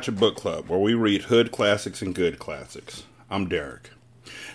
[0.00, 3.02] Ratchet Book Club, where we read hood classics and good classics.
[3.28, 3.90] I'm Derek.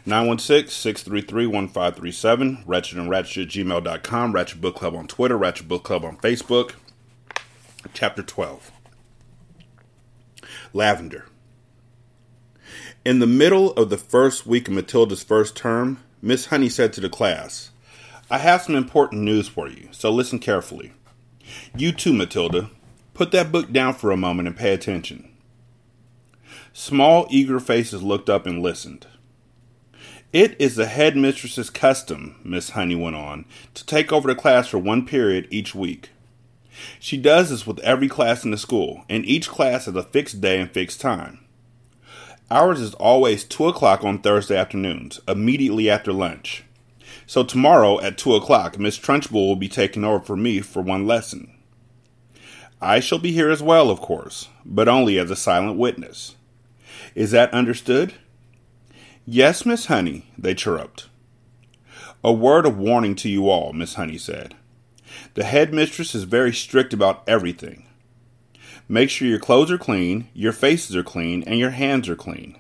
[0.08, 6.72] 916-633-1537, Wretched and Ratchet gmail.com, Ratchet Book Club on Twitter, Ratchet Book Club on Facebook.
[7.94, 8.72] Chapter 12.
[10.74, 11.28] Lavender.
[13.06, 17.02] In the middle of the first week of Matilda's first term, Miss Honey said to
[17.02, 17.70] the class,
[18.32, 20.94] I have some important news for you, so listen carefully.
[21.78, 22.72] You too, Matilda.
[23.14, 25.30] Put that book down for a moment and pay attention.
[26.78, 29.08] Small, eager faces looked up and listened.
[30.34, 33.46] It is the headmistress's custom, Miss Honey went on,
[33.76, 36.10] to take over the class for one period each week.
[37.00, 40.42] She does this with every class in the school, and each class has a fixed
[40.42, 41.46] day and fixed time.
[42.52, 46.66] Ours is always 2 o'clock on Thursday afternoons, immediately after lunch.
[47.26, 51.08] So tomorrow at 2 o'clock, Miss Trunchbull will be taking over for me for one
[51.08, 51.56] lesson.
[52.82, 56.36] I shall be here as well, of course, but only as a silent witness.
[57.14, 58.14] Is that understood?
[59.26, 61.08] Yes, Miss Honey, they chirruped.
[62.24, 64.56] A word of warning to you all, Miss Honey said.
[65.36, 67.86] The headmistress is very strict about everything.
[68.88, 72.58] Make sure your clothes are clean, your faces are clean, and your hands are clean.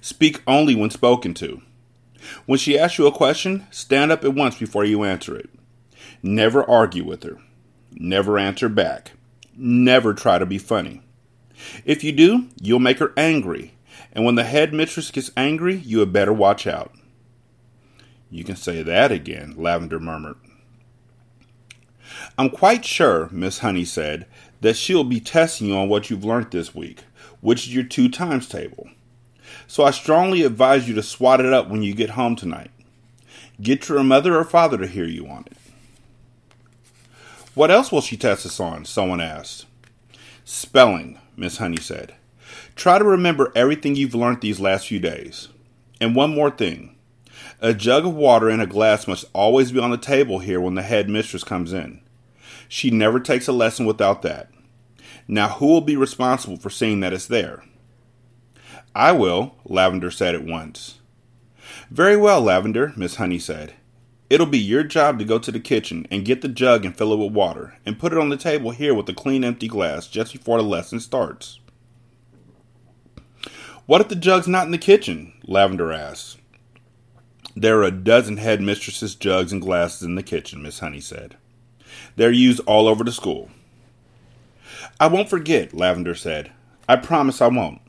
[0.00, 1.62] Speak only when spoken to.
[2.46, 5.50] When she asks you a question, stand up at once before you answer it.
[6.22, 7.38] Never argue with her.
[7.92, 9.12] Never answer back.
[9.56, 11.02] Never try to be funny.
[11.84, 13.74] If you do, you'll make her angry,
[14.12, 16.92] and when the headmistress gets angry, you had better watch out.
[18.30, 20.36] You can say that again, Lavender murmured.
[22.36, 24.26] I'm quite sure, Miss Honey said,
[24.60, 27.04] that she'll be testing you on what you've learned this week,
[27.40, 28.88] which is your two times table.
[29.66, 32.70] So I strongly advise you to swat it up when you get home tonight.
[33.60, 35.56] Get your mother or father to hear you on it.
[37.54, 38.84] What else will she test us on?
[38.84, 39.66] Someone asked.
[40.44, 42.14] Spelling, Miss Honey said.
[42.74, 45.48] Try to remember everything you've learned these last few days.
[46.00, 46.96] And one more thing.
[47.60, 50.74] A jug of water and a glass must always be on the table here when
[50.74, 52.00] the head mistress comes in.
[52.68, 54.50] She never takes a lesson without that.
[55.26, 57.64] Now, who will be responsible for seeing that it's there?
[58.94, 60.98] I will, Lavender said at once.
[61.90, 63.74] Very well, Lavender, Miss Honey said.
[64.30, 67.12] It'll be your job to go to the kitchen and get the jug and fill
[67.14, 70.06] it with water, and put it on the table here with a clean empty glass
[70.06, 71.60] just before the lesson starts.
[73.86, 75.32] What if the jug's not in the kitchen?
[75.44, 76.36] Lavender asked.
[77.56, 81.36] There are a dozen headmistresses' jugs and glasses in the kitchen, Miss Honey said.
[82.16, 83.48] They're used all over the school.
[85.00, 86.52] I won't forget, Lavender said.
[86.86, 87.80] I promise I won't.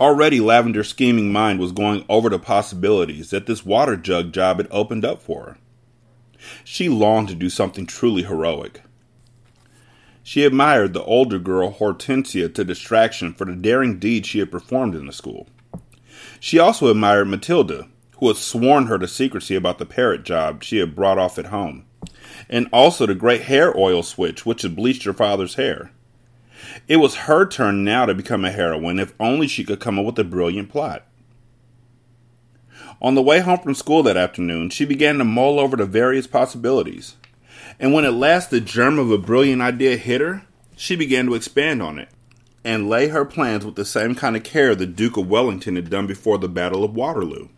[0.00, 4.66] Already, Lavender's scheming mind was going over the possibilities that this water jug job had
[4.70, 5.58] opened up for her.
[6.64, 8.82] She longed to do something truly heroic.
[10.22, 14.94] She admired the older girl Hortensia to distraction for the daring deed she had performed
[14.94, 15.46] in the school.
[16.40, 17.88] She also admired Matilda,
[18.18, 21.46] who had sworn her to secrecy about the parrot job she had brought off at
[21.46, 21.84] home,
[22.48, 25.90] and also the great hair oil switch which had bleached her father's hair.
[26.88, 30.04] It was her turn now to become a heroine if only she could come up
[30.04, 31.06] with a brilliant plot.
[33.00, 36.26] On the way home from school that afternoon, she began to mull over the various
[36.26, 37.16] possibilities.
[37.78, 40.42] And when at last the germ of a brilliant idea hit her,
[40.76, 42.08] she began to expand on it
[42.64, 45.90] and lay her plans with the same kind of care the Duke of Wellington had
[45.90, 47.48] done before the Battle of Waterloo.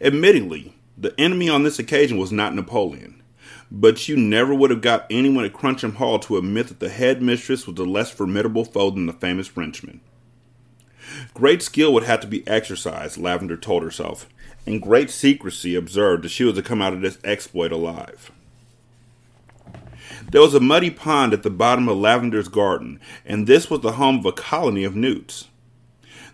[0.00, 3.15] Admittingly, the enemy on this occasion was not Napoleon,
[3.70, 7.66] but you never would have got anyone at Crunchem Hall to admit that the headmistress
[7.66, 10.00] was a less formidable foe than the famous Frenchman.
[11.34, 14.28] Great skill would have to be exercised, Lavender told herself,
[14.66, 18.30] and great secrecy observed if she was to come out of this exploit alive.
[20.30, 23.92] There was a muddy pond at the bottom of Lavender's garden, and this was the
[23.92, 25.48] home of a colony of newts.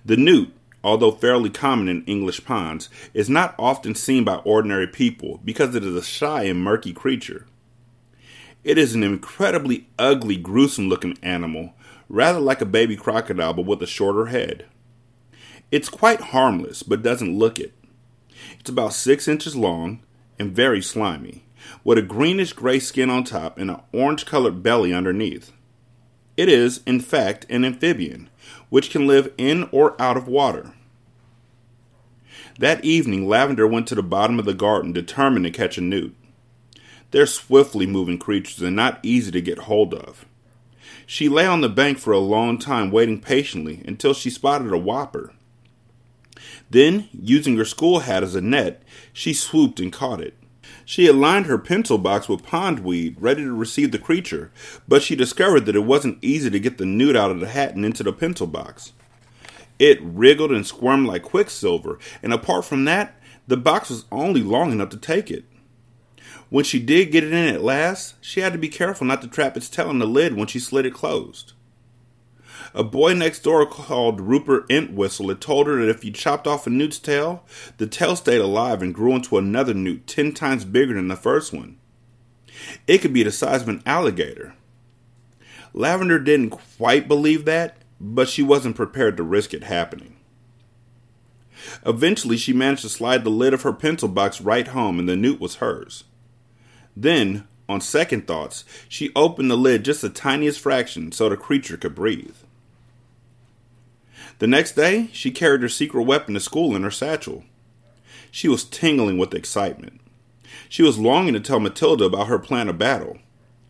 [0.04, 0.52] The newt,
[0.84, 5.84] although fairly common in English ponds, is not often seen by ordinary people because it
[5.84, 7.46] is a shy and murky creature.
[8.64, 11.74] It is an incredibly ugly, gruesome looking animal,
[12.08, 14.66] rather like a baby crocodile but with a shorter head.
[15.70, 17.72] It's quite harmless, but doesn't look it.
[18.60, 20.00] It's about six inches long
[20.38, 21.44] and very slimy,
[21.82, 25.52] with a greenish gray skin on top and an orange colored belly underneath.
[26.36, 28.28] It is, in fact, an amphibian,
[28.72, 30.72] which can live in or out of water.
[32.58, 36.14] That evening, Lavender went to the bottom of the garden determined to catch a newt.
[37.10, 40.24] They're swiftly moving creatures and not easy to get hold of.
[41.04, 44.78] She lay on the bank for a long time, waiting patiently until she spotted a
[44.78, 45.34] whopper.
[46.70, 48.82] Then, using her school hat as a net,
[49.12, 50.32] she swooped and caught it.
[50.84, 54.50] She had lined her pencil box with pondweed, ready to receive the creature,
[54.88, 57.74] but she discovered that it wasn't easy to get the newt out of the hat
[57.74, 58.92] and into the pencil box.
[59.78, 64.72] It wriggled and squirmed like quicksilver, and apart from that, the box was only long
[64.72, 65.44] enough to take it.
[66.50, 69.28] When she did get it in at last, she had to be careful not to
[69.28, 71.54] trap its tail in the lid when she slid it closed.
[72.74, 76.66] A boy next door called Rupert Entwistle had told her that if you chopped off
[76.66, 77.44] a newt's tail,
[77.76, 81.52] the tail stayed alive and grew into another newt ten times bigger than the first
[81.52, 81.78] one.
[82.86, 84.54] It could be the size of an alligator.
[85.74, 90.16] Lavender didn't quite believe that, but she wasn't prepared to risk it happening.
[91.84, 95.16] Eventually, she managed to slide the lid of her pencil box right home, and the
[95.16, 96.04] newt was hers.
[96.96, 101.76] Then, on second thoughts, she opened the lid just the tiniest fraction so the creature
[101.76, 102.36] could breathe.
[104.42, 107.44] The next day, she carried her secret weapon to school in her satchel.
[108.32, 110.00] She was tingling with excitement.
[110.68, 113.18] She was longing to tell Matilda about her plan of battle.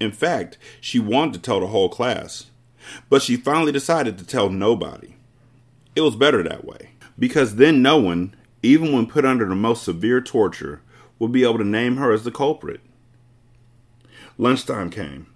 [0.00, 2.46] In fact, she wanted to tell the whole class.
[3.10, 5.16] But she finally decided to tell nobody.
[5.94, 9.82] It was better that way, because then no one, even when put under the most
[9.82, 10.80] severe torture,
[11.18, 12.80] would be able to name her as the culprit.
[14.38, 15.26] Lunchtime came.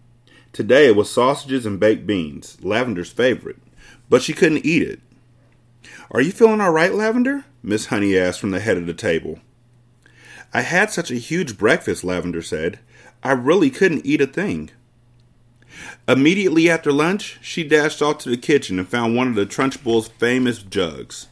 [0.54, 3.58] Today it was sausages and baked beans, Lavender's favorite,
[4.08, 5.00] but she couldn't eat it.
[6.10, 7.44] Are you feeling all right, Lavender?
[7.62, 9.40] Miss Honey asked from the head of the table.
[10.54, 12.78] I had such a huge breakfast, Lavender said.
[13.22, 14.70] I really couldn't eat a thing.
[16.08, 20.08] Immediately after lunch, she dashed off to the kitchen and found one of the Trunchbull's
[20.08, 21.28] famous jugs.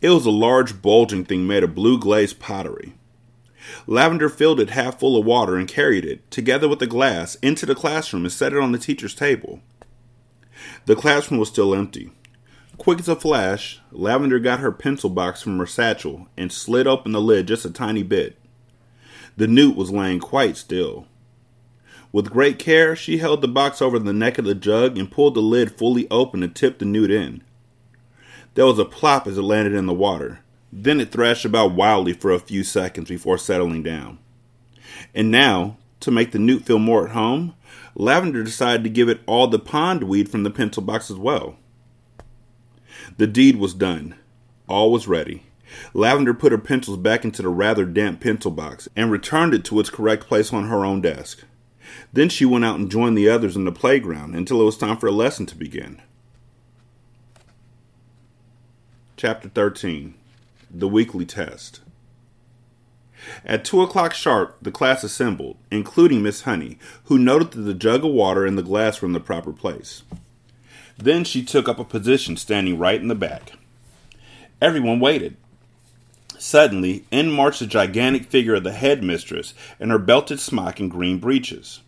[0.00, 2.94] It was a large, bulging thing made of blue glazed pottery.
[3.86, 7.66] Lavender filled it half full of water and carried it, together with the glass, into
[7.66, 9.60] the classroom and set it on the teacher's table.
[10.86, 12.10] The classroom was still empty.
[12.80, 17.12] Quick as a flash, Lavender got her pencil box from her satchel and slid open
[17.12, 18.38] the lid just a tiny bit.
[19.36, 21.06] The newt was laying quite still.
[22.10, 25.34] With great care, she held the box over the neck of the jug and pulled
[25.34, 27.42] the lid fully open to tip the newt in.
[28.54, 30.40] There was a plop as it landed in the water.
[30.72, 34.18] Then it thrashed about wildly for a few seconds before settling down.
[35.14, 37.54] And now, to make the newt feel more at home,
[37.94, 41.58] Lavender decided to give it all the pondweed from the pencil box as well.
[43.16, 44.14] The deed was done.
[44.68, 45.44] All was ready.
[45.94, 49.80] Lavender put her pencils back into the rather damp pencil box and returned it to
[49.80, 51.44] its correct place on her own desk.
[52.12, 54.96] Then she went out and joined the others in the playground until it was time
[54.96, 56.00] for a lesson to begin.
[59.16, 60.14] Chapter 13
[60.70, 61.80] The Weekly Test
[63.44, 68.04] At two o'clock sharp, the class assembled, including Miss Honey, who noted that the jug
[68.04, 70.02] of water and the glass were in the proper place.
[71.00, 73.52] Then she took up a position standing right in the back.
[74.60, 75.36] Everyone waited.
[76.38, 81.18] Suddenly, in marched the gigantic figure of the headmistress in her belted smock and green
[81.18, 81.80] breeches.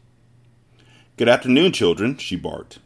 [1.19, 2.78] Good afternoon, children, she barked.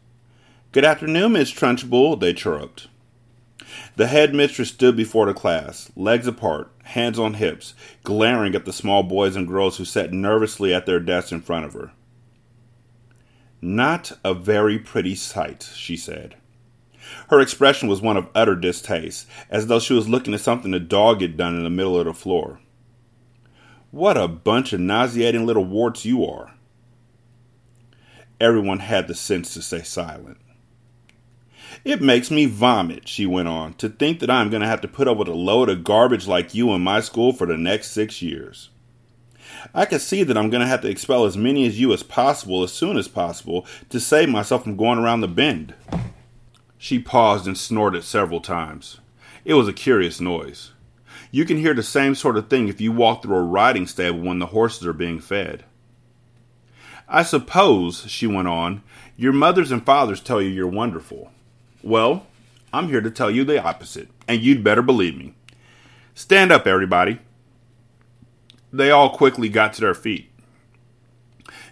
[0.73, 2.87] Good afternoon, Miss Trunchbull, they chirruped.
[3.95, 9.03] The headmistress stood before the class, legs apart, hands on hips, glaring at the small
[9.03, 11.91] boys and girls who sat nervously at their desks in front of her.
[13.61, 16.35] Not a very pretty sight, she said.
[17.29, 20.79] Her expression was one of utter distaste, as though she was looking at something a
[20.79, 22.59] dog had done in the middle of the floor.
[23.91, 26.53] What a bunch of nauseating little warts you are.
[28.39, 30.37] Everyone had the sense to stay silent.
[31.83, 34.87] It makes me vomit, she went on, to think that I'm going to have to
[34.87, 37.91] put up with a load of garbage like you in my school for the next
[37.91, 38.69] six years.
[39.73, 42.03] I can see that I'm going to have to expel as many as you as
[42.03, 45.73] possible as soon as possible to save myself from going around the bend.
[46.77, 48.99] She paused and snorted several times.
[49.45, 50.71] It was a curious noise.
[51.31, 54.19] You can hear the same sort of thing if you walk through a riding stable
[54.19, 55.63] when the horses are being fed.
[57.09, 58.83] I suppose, she went on,
[59.15, 61.31] your mothers and fathers tell you you're wonderful.
[61.81, 62.27] Well,
[62.73, 65.33] I'm here to tell you the opposite, and you'd better believe me.
[66.13, 67.19] Stand up, everybody.
[68.71, 70.31] They all quickly got to their feet.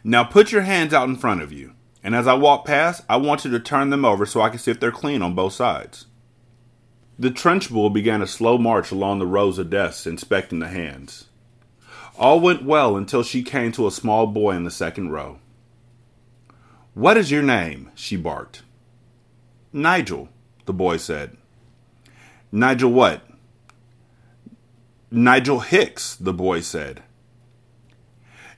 [0.04, 1.74] Now put your hands out in front of you,
[2.04, 4.60] and as I walk past, I want you to turn them over so I can
[4.60, 6.06] see if they're clean on both sides.
[7.18, 11.26] The Trunchbull began a slow march along the rows of desks, inspecting the hands.
[12.18, 15.40] All went well until she came to a small boy in the second row.
[16.94, 17.92] What is your name?
[17.96, 18.64] she barked.
[19.74, 20.30] Nigel,
[20.66, 21.36] the boy said.
[22.52, 23.25] Nigel what?
[25.12, 27.04] Nigel Hicks, the boy said.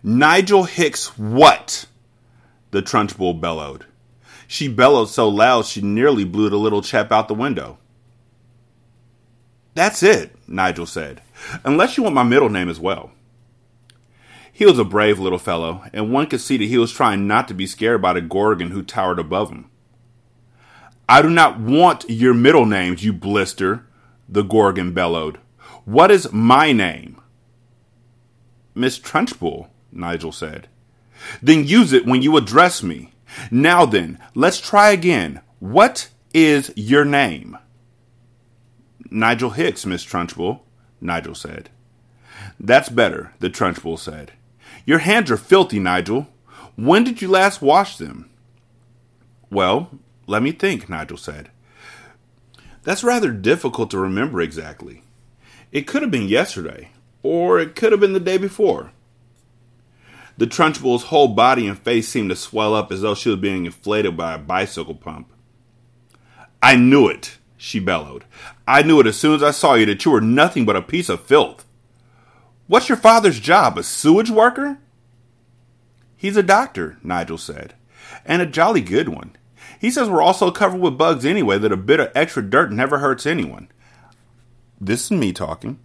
[0.02, 1.86] Nigel Hicks what?
[2.72, 3.86] The Trunchbull bellowed.
[4.48, 7.78] She bellowed so loud she nearly blew the little chap out the window.
[9.74, 11.22] That's it, Nigel said,
[11.64, 13.12] unless you want my middle name as well.
[14.52, 17.48] He was a brave little fellow, and one could see that he was trying not
[17.50, 19.70] to be scared by the Gorgon who towered above him.
[21.08, 23.86] I do not want your middle names, you blister,
[24.28, 25.38] the Gorgon bellowed.
[25.88, 27.22] What is my name?
[28.76, 30.68] Miss Trunchbull, Nigel said.
[31.42, 33.14] Then use it when you address me.
[33.50, 35.40] Now then, let's try again.
[35.60, 37.58] What is your name?
[39.10, 40.60] Nigel Hicks, Miss Trunchbull,
[41.00, 41.70] Nigel said.
[42.60, 44.34] That's better, the Trunchbull said.
[44.86, 46.28] Your hands are filthy, Nigel.
[46.76, 48.30] When did you last wash them?
[49.50, 49.90] Well,
[50.26, 51.50] let me think, Nigel said.
[52.84, 55.04] That's rather difficult to remember exactly.
[55.72, 56.92] It could have been yesterday,
[57.24, 58.92] or it could have been the day before.
[60.38, 63.66] The Trunchbull's whole body and face seemed to swell up as though she was being
[63.66, 65.32] inflated by a bicycle pump.
[66.62, 68.24] I knew it, she bellowed.
[68.68, 70.82] I knew it as soon as I saw you that you were nothing but a
[70.82, 71.66] piece of filth.
[72.68, 74.78] What's your father's job, a sewage worker?
[76.16, 77.74] He's a doctor, Nigel said,
[78.26, 79.36] and a jolly good one.
[79.80, 82.72] He says we're all so covered with bugs anyway that a bit of extra dirt
[82.72, 83.70] never hurts anyone.
[84.80, 85.80] This is me talking.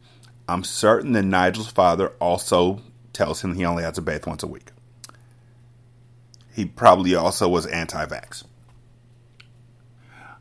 [0.49, 2.83] I'm certain that Nigel's father also
[3.13, 4.71] tells him he only has to bathe once a week.
[6.53, 8.45] He probably also was anti vax.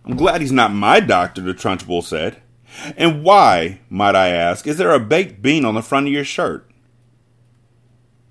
[0.04, 2.42] I'm glad he's not my doctor, the Trunchbull said.
[2.98, 6.24] And why, might I ask, is there a baked bean on the front of your
[6.24, 6.70] shirt?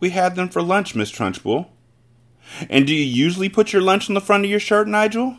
[0.01, 1.69] We had them for lunch, Miss Trunchbull.
[2.69, 5.37] And do you usually put your lunch on the front of your shirt, Nigel?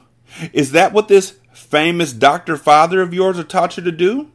[0.54, 4.32] Is that what this famous doctor father of yours taught you to do?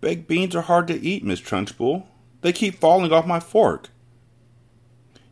[0.00, 2.06] Baked beans are hard to eat, Miss Trunchbull.
[2.42, 3.88] They keep falling off my fork.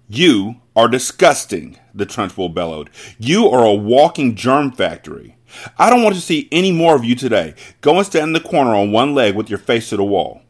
[0.08, 2.90] You are disgusting, the Trunchbull bellowed.
[3.18, 5.36] You are a walking germ factory.
[5.78, 7.54] I don't want to see any more of you today.
[7.80, 10.42] Go and stand in the corner on one leg with your face to the wall.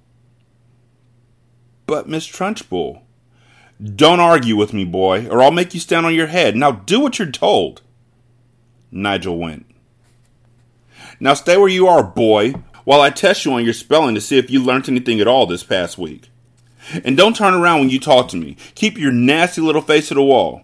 [1.87, 3.02] But, Miss Trunchbull,
[3.94, 6.56] don't argue with me, boy, or I'll make you stand on your head.
[6.56, 7.83] Now do what you're told.
[8.90, 9.66] Nigel went.
[11.21, 14.38] Now stay where you are, boy, while I test you on your spelling to see
[14.38, 16.30] if you learned anything at all this past week.
[17.02, 18.56] And don't turn around when you talk to me.
[18.74, 20.62] Keep your nasty little face to the wall.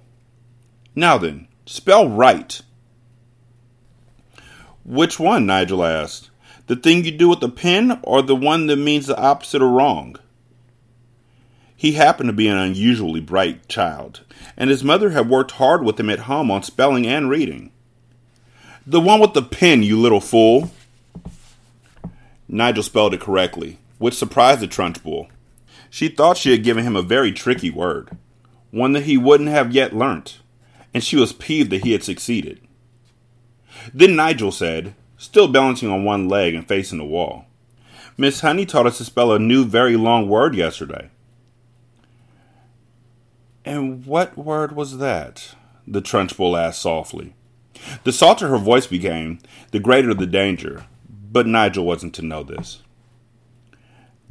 [0.94, 2.60] Now then, spell right.
[4.84, 5.46] Which one?
[5.46, 6.30] Nigel asked.
[6.66, 9.70] The thing you do with the pen or the one that means the opposite of
[9.70, 10.16] wrong?
[11.74, 14.20] He happened to be an unusually bright child,
[14.56, 17.72] and his mother had worked hard with him at home on spelling and reading.
[18.86, 20.70] The one with the pen, you little fool.
[22.52, 25.28] Nigel spelled it correctly, which surprised the Trunchbull.
[25.88, 28.11] She thought she had given him a very tricky word,
[28.73, 30.40] one that he wouldn't have yet learnt,
[30.92, 32.61] and she was peeved that he had succeeded.
[33.95, 37.47] Then Nigel said, still balancing on one leg and facing the wall,
[38.16, 41.11] Miss Honey taught us to spell a new very long word yesterday.
[43.64, 45.54] And what word was that?
[45.87, 47.35] the Trunchbull asked softly.
[48.04, 49.38] The softer her voice became,
[49.71, 50.87] the greater the danger,
[51.30, 52.82] but Nigel wasn't to know this.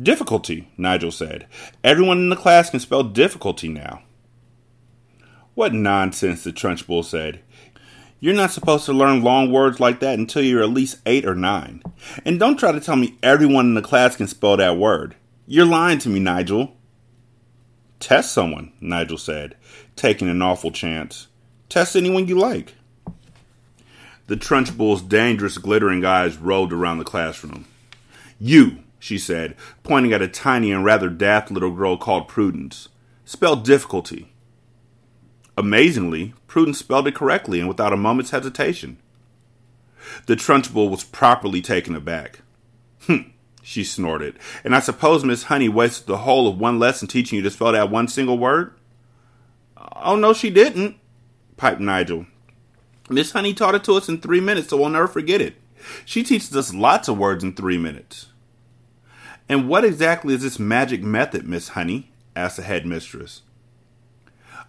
[0.02, 1.48] Difficulty, Nigel said.
[1.84, 4.04] Everyone in the class can spell difficulty now.
[5.56, 7.42] What nonsense, the Trunchbull said.
[8.22, 11.36] You're not supposed to learn long words like that until you're at least eight or
[11.36, 11.82] nine.
[12.26, 15.16] And don't try to tell me everyone in the class can spell that word.
[15.48, 16.76] You're lying to me, Nigel.
[18.00, 19.56] Test someone, Nigel said,
[19.96, 21.28] taking an awful chance.
[21.68, 22.76] Test anyone you like.
[24.30, 27.66] The Trunchbull's dangerous, glittering eyes rolled around the classroom.
[28.40, 32.90] You, she said, pointing at a tiny and rather daft little girl called Prudence.
[33.26, 34.32] Spell difficulty.
[35.58, 38.98] Amazingly, Prudence spelled it correctly and without a moment's hesitation.
[40.28, 42.42] The Trunchbull was properly taken aback.
[43.08, 43.34] Hm,
[43.64, 44.38] she snorted.
[44.64, 47.72] And I suppose Miss Honey wasted the whole of one lesson teaching you to spell
[47.72, 48.76] that one single word?
[49.96, 50.98] Oh, no, she didn't,
[51.58, 52.28] piped Nigel.
[53.10, 55.56] Miss Honey taught it to us in three minutes, so we'll never forget it.
[56.06, 58.28] She teaches us lots of words in three minutes.
[59.48, 62.12] And what exactly is this magic method, Miss Honey?
[62.36, 63.42] asked the headmistress.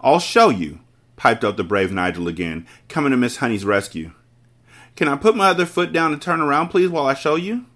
[0.00, 0.80] I'll show you,
[1.16, 4.12] piped up the brave Nigel again, coming to Miss Honey's rescue.
[4.97, 7.66] Can I put my other foot down and turn around, please, while I show you?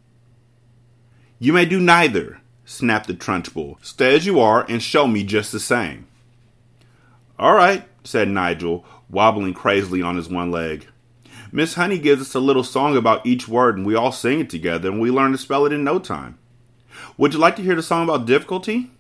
[1.39, 3.77] You may do neither, snapped the Trunchbull.
[3.85, 6.07] Stay as you are and show me just the same.
[7.39, 10.87] All right, said Nigel, wobbling crazily on his one leg.
[11.51, 14.51] Miss Honey gives us a little song about each word, and we all sing it
[14.51, 16.37] together, and we learn to spell it in no time.
[17.17, 18.91] Would you like to hear the song about difficulty?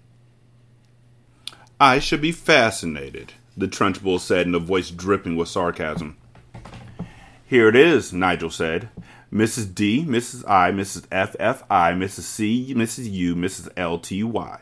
[1.80, 6.16] I should be fascinated, the Trunchbull said in a voice dripping with sarcasm.
[7.44, 8.88] Here it is, Nigel said.
[9.32, 9.74] Mrs.
[9.74, 10.48] D, Mrs.
[10.48, 11.06] I, Mrs.
[11.10, 12.20] F, F, I, Mrs.
[12.20, 13.10] C, Mrs.
[13.10, 13.68] U, Mrs.
[13.76, 14.60] L, T, Y.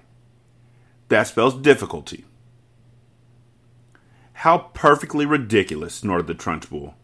[1.09, 2.25] That spells difficulty.
[4.43, 6.95] How perfectly ridiculous, snorted the Trunchbull.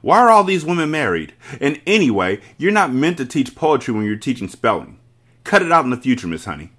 [0.00, 1.32] Why are all these women married?
[1.60, 4.98] And anyway, you're not meant to teach poetry when you're teaching spelling.
[5.44, 6.72] Cut it out in the future, Miss Honey.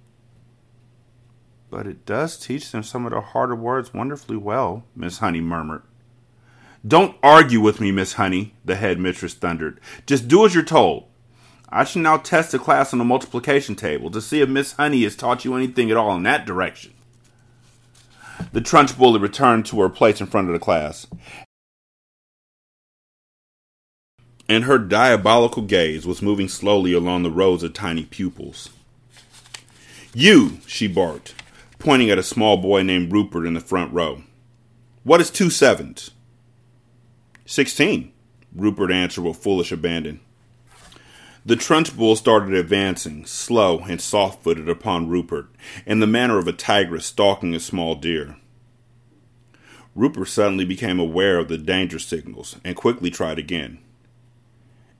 [1.69, 5.83] But it does teach them some of the harder words wonderfully well, Miss Honey murmured.
[6.85, 9.79] Don't argue with me, Miss Honey, the head mistress thundered.
[10.05, 11.05] Just do as you're told.
[11.69, 15.03] I shall now test the class on the multiplication table to see if Miss Honey
[15.03, 16.93] has taught you anything at all in that direction.
[18.51, 21.07] The Trunchbull returned to her place in front of the class,
[24.49, 28.69] and her diabolical gaze was moving slowly along the rows of tiny pupils.
[30.13, 31.33] You, she barked,
[31.79, 34.23] pointing at a small boy named Rupert in the front row.
[35.03, 36.11] What is two sevens?
[37.45, 38.11] Sixteen,
[38.55, 40.19] Rupert answered with foolish abandon.
[41.45, 45.49] The Trunchbull started advancing, slow and soft footed, upon Rupert,
[45.85, 48.37] in the manner of a tigress stalking a small deer.
[49.93, 53.79] Rupert suddenly became aware of the danger signals and quickly tried again.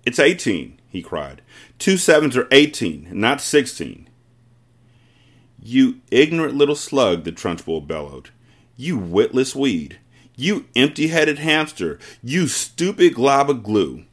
[0.06, 1.42] It's 18, he cried.
[1.80, 4.10] Two sevens are 18, not 16.
[5.62, 8.32] You ignorant little slug, the Trunchbull bellowed.
[8.76, 10.00] You witless weed.
[10.36, 12.00] You empty headed hamster.
[12.22, 14.04] You stupid glob of glue.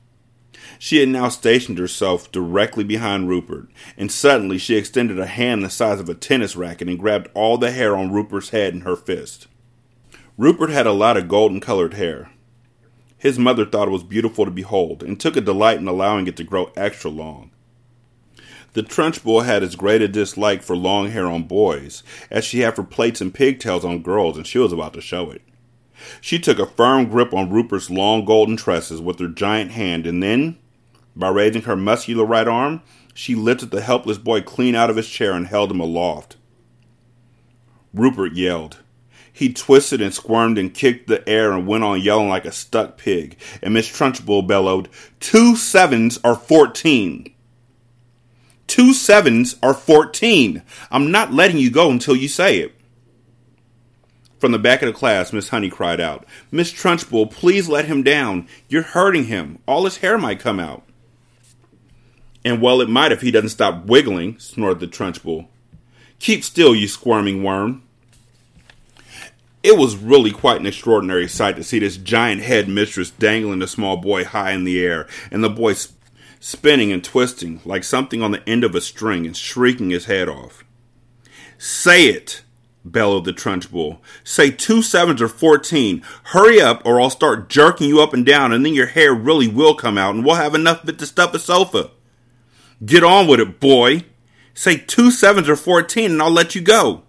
[0.79, 5.71] She had now stationed herself directly behind Rupert, and suddenly she extended a hand the
[5.71, 8.97] size of a tennis racket and grabbed all the hair on Rupert's head in her
[8.97, 9.47] fist.
[10.39, 12.31] Rupert had a lot of golden colored hair.
[13.19, 16.37] His mother thought it was beautiful to behold and took a delight in allowing it
[16.37, 17.51] to grow extra long.
[18.73, 22.77] The Trunchbull had as great a dislike for long hair on boys as she had
[22.77, 25.43] for plaits and pigtails on girls, and she was about to show it.
[26.21, 30.23] She took a firm grip on Rupert's long golden tresses with her giant hand, and
[30.23, 30.59] then,
[31.17, 32.83] by raising her muscular right arm,
[33.15, 36.37] she lifted the helpless boy clean out of his chair and held him aloft.
[37.93, 38.79] Rupert yelled.
[39.33, 42.97] He twisted and squirmed and kicked the air and went on yelling like a stuck
[42.99, 47.33] pig, and Miss Trunchbull bellowed, Two sevens are fourteen.
[48.67, 50.63] Two sevens are fourteen.
[50.91, 52.75] I'm not letting you go until you say it.
[54.41, 58.03] From the back of the class, Miss Honey cried out, Miss Trunchbull, please let him
[58.03, 58.49] down.
[58.71, 59.59] You're hurting him.
[59.69, 60.83] All his hair might come out.
[62.43, 65.47] And well, it might if he doesn't stop wiggling, snorted the Trunchbull.
[66.21, 67.83] Keep still, you squirming worm.
[69.63, 73.69] It was really quite an extraordinary sight to see this giant head mistress dangling the
[73.69, 76.01] small boy high in the air, and the boy sp-
[76.41, 80.31] spinning and twisting like something on the end of a string and shrieking his head
[80.31, 80.65] off.
[81.59, 82.43] Say it,
[82.85, 83.99] bellowed the Trunchbull.
[84.25, 86.03] Say two sevens or fourteen.
[86.25, 89.49] Hurry up, or I'll start jerking you up and down, and then your hair really
[89.49, 91.91] will come out, and we'll have enough of it to stuff a sofa.
[92.85, 94.05] Get on with it, boy.
[94.55, 97.03] Say two sevens or fourteen, and I'll let you go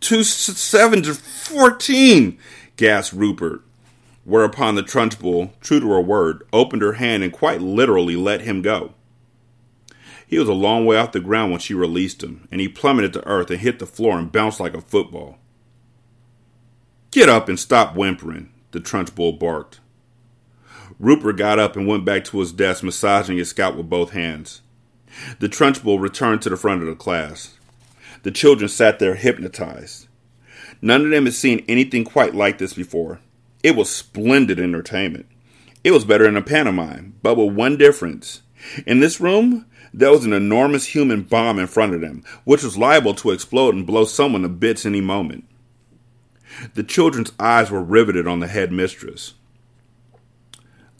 [0.00, 2.38] two sevens or fourteen,
[2.76, 3.62] gasped Rupert.
[4.24, 8.60] Whereupon the Trunchbull, true to her word, opened her hand and quite literally let him
[8.62, 8.94] go.
[10.30, 13.12] He was a long way off the ground when she released him, and he plummeted
[13.14, 15.38] to earth and hit the floor and bounced like a football.
[17.10, 19.80] Get up and stop whimpering, the Trunchbull barked.
[21.00, 24.62] Rupert got up and went back to his desk, massaging his scalp with both hands.
[25.40, 27.58] The Trunchbull returned to the front of the class.
[28.22, 30.06] The children sat there hypnotized.
[30.80, 33.18] None of them had seen anything quite like this before.
[33.64, 35.26] It was splendid entertainment.
[35.82, 38.42] It was better than a pantomime, but with one difference.
[38.86, 42.78] In this room, there was an enormous human bomb in front of them, which was
[42.78, 45.44] liable to explode and blow someone to bits any moment.
[46.74, 49.34] The children's eyes were riveted on the head mistress.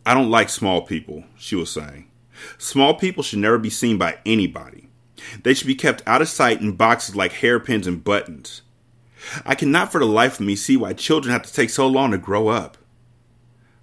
[0.05, 2.09] I don't like small people, she was saying.
[2.59, 4.89] Small people should never be seen by anybody.
[5.43, 8.63] They should be kept out of sight in boxes like hairpins and buttons.
[9.45, 12.13] I cannot for the life of me see why children have to take so long
[12.13, 12.79] to grow up.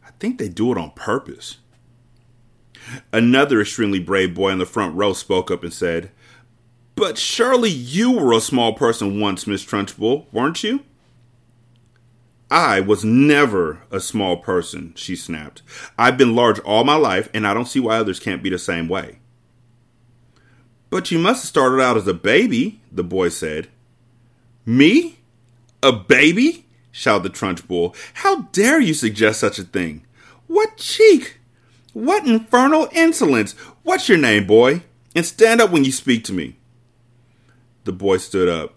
[0.06, 1.58] I think they do it on purpose.
[3.12, 6.12] Another extremely brave boy in the front row spoke up and said,
[6.96, 10.82] But surely you were a small person once, Miss Trunchbull, weren't you?
[12.50, 15.62] I was never a small person, she snapped.
[15.98, 18.58] I've been large all my life, and I don't see why others can't be the
[18.58, 19.20] same way.
[20.90, 23.68] But you must have started out as a baby, the boy said.
[24.66, 25.20] Me?
[25.84, 26.66] A baby?
[26.92, 27.96] shouted the Trunchbull.
[28.16, 30.06] How dare you suggest such a thing?
[30.48, 31.37] What cheek!
[31.94, 33.54] What infernal insolence!
[33.84, 34.84] What's your name, boy?
[35.16, 36.58] And stand up when you speak to me.
[37.86, 38.76] The boy stood up.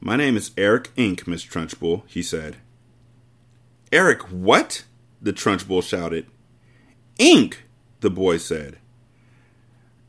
[0.00, 2.56] My name is Eric Ink, Miss Trunchbull, he said.
[3.90, 4.84] Eric what?
[5.22, 6.26] the Trunchbull shouted.
[7.18, 7.64] Ink,
[8.00, 8.78] the boy said.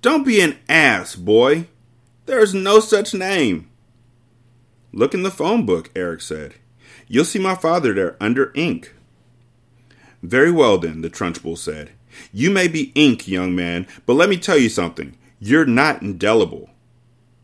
[0.01, 1.67] Don't be an ass, boy.
[2.25, 3.69] There is no such name.
[4.91, 6.55] Look in the phone book, Eric said.
[7.07, 8.93] You'll see my father there under ink.
[10.23, 11.91] Very well, then, the Trunchbull said.
[12.31, 15.17] You may be ink, young man, but let me tell you something.
[15.37, 16.69] You're not indelible.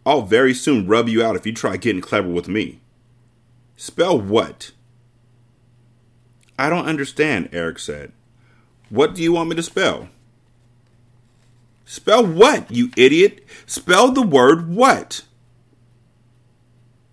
[0.05, 2.79] I'll very soon rub you out if you try getting clever with me.
[3.75, 4.71] Spell what?
[6.57, 8.13] I don't understand, Eric said.
[8.89, 10.07] What do you want me to spell?
[11.85, 13.43] Spell what, you idiot?
[13.65, 15.23] Spell the word what?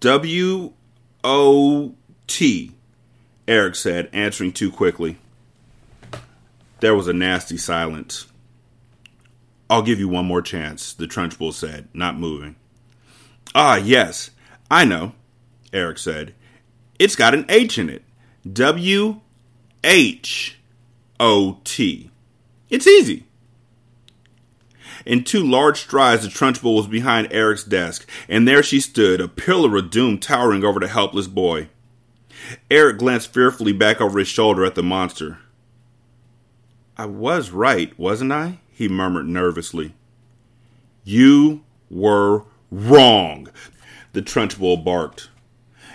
[0.01, 0.73] W
[1.25, 1.95] O
[2.27, 2.73] T,
[3.49, 5.19] Eric said, answering too quickly.
[6.81, 8.27] There was a nasty silence.
[9.69, 12.57] I'll give you one more chance, the Trunchbull said, not moving.
[13.55, 14.31] Ah, yes,
[14.71, 15.13] I know,
[15.73, 16.35] Eric said.
[16.99, 18.05] It's got an H in it.
[18.51, 19.21] W
[19.83, 20.59] H
[21.19, 22.11] O T.
[22.69, 23.25] It's easy.
[25.05, 29.29] In two large strides, the Trunchbull was behind Eric's desk, and there she stood, a
[29.29, 31.69] pillar of doom towering over the helpless boy.
[32.71, 35.39] Eric glanced fearfully back over his shoulder at the monster.
[36.99, 38.59] I was right, wasn't I?
[38.73, 39.95] he murmured nervously.
[41.05, 43.49] You were wrong,
[44.13, 45.31] the Trunchbull barked.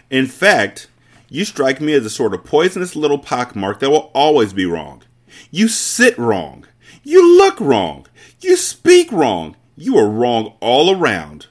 [0.10, 0.88] In fact,
[1.30, 5.04] you strike me as the sort of poisonous little pockmark that will always be wrong.
[5.50, 6.66] You sit wrong.
[7.04, 8.08] You look wrong.
[8.40, 9.56] You speak wrong.
[9.76, 11.48] You are wrong all around.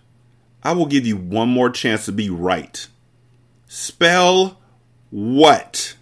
[0.63, 2.87] I will give you one more chance to be right.
[3.67, 4.59] Spell
[5.11, 5.97] what?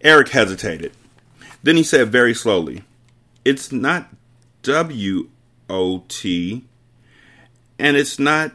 [0.00, 0.92] Eric hesitated.
[1.62, 2.84] Then he said very slowly,
[3.44, 4.08] It's not
[4.62, 5.28] W
[5.68, 6.64] O T,
[7.78, 8.52] and it's not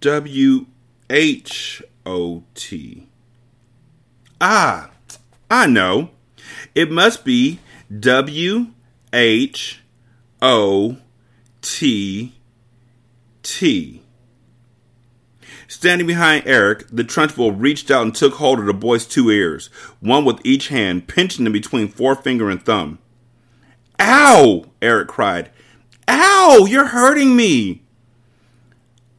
[0.00, 0.66] W
[1.08, 3.06] H O T.
[4.40, 4.90] Ah,
[5.50, 6.10] I know.
[6.74, 7.58] It must be
[7.98, 8.66] W
[9.12, 9.80] H
[10.40, 10.96] O
[11.62, 12.34] T
[13.42, 14.02] T.
[15.70, 19.68] Standing behind Eric, the Trunchbull reached out and took hold of the boy's two ears,
[20.00, 22.98] one with each hand, pinching them between forefinger and thumb.
[24.00, 24.64] Ow!
[24.82, 25.52] Eric cried.
[26.08, 26.66] Ow!
[26.68, 27.84] You're hurting me!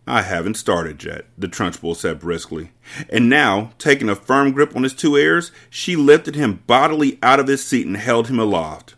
[0.06, 2.72] I haven't started yet, the Trunchbull said briskly.
[3.08, 7.40] And now, taking a firm grip on his two ears, she lifted him bodily out
[7.40, 8.96] of his seat and held him aloft.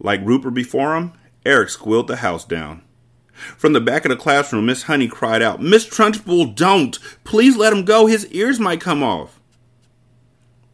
[0.00, 1.12] Like Rupert before him,
[1.44, 2.82] Eric squealed the house down.
[3.56, 6.98] From the back of the classroom, Miss Honey cried out, Miss Trunchbull, don't!
[7.24, 8.06] Please let him go.
[8.06, 9.40] His ears might come off.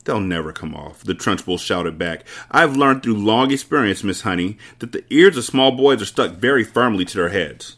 [0.05, 2.25] They'll never come off, the Trunchbull shouted back.
[2.51, 6.33] I've learned through long experience, Miss Honey, that the ears of small boys are stuck
[6.33, 7.77] very firmly to their heads.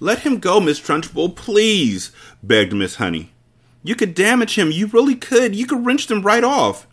[0.00, 2.10] Let him go, Miss Trunchbull, please,
[2.42, 3.32] begged Miss Honey.
[3.82, 4.70] You could damage him.
[4.70, 5.54] You really could.
[5.54, 6.86] You could wrench them right off.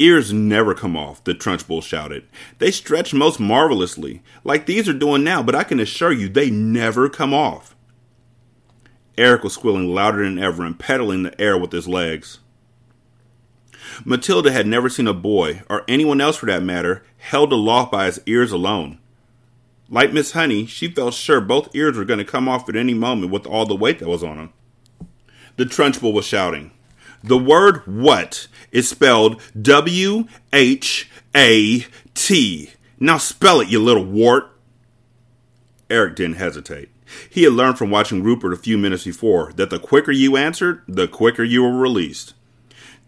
[0.00, 2.26] Ears never come off, the Trunchbull shouted.
[2.56, 6.48] They stretch most marvelously, like these are doing now, but I can assure you they
[6.48, 7.76] never come off.
[9.18, 12.38] Eric was squealing louder than ever and pedaling the air with his legs.
[14.02, 18.06] Matilda had never seen a boy, or anyone else for that matter, held aloft by
[18.06, 18.98] his ears alone.
[19.90, 22.94] Like Miss Honey, she felt sure both ears were going to come off at any
[22.94, 24.52] moment with all the weight that was on them.
[25.58, 26.70] The Trunchbull was shouting.
[27.22, 32.70] The word what is spelled W H A T.
[32.98, 34.50] Now spell it, you little wart.
[35.88, 36.90] Eric didn't hesitate.
[37.28, 40.82] He had learned from watching Rupert a few minutes before that the quicker you answered,
[40.86, 42.34] the quicker you were released.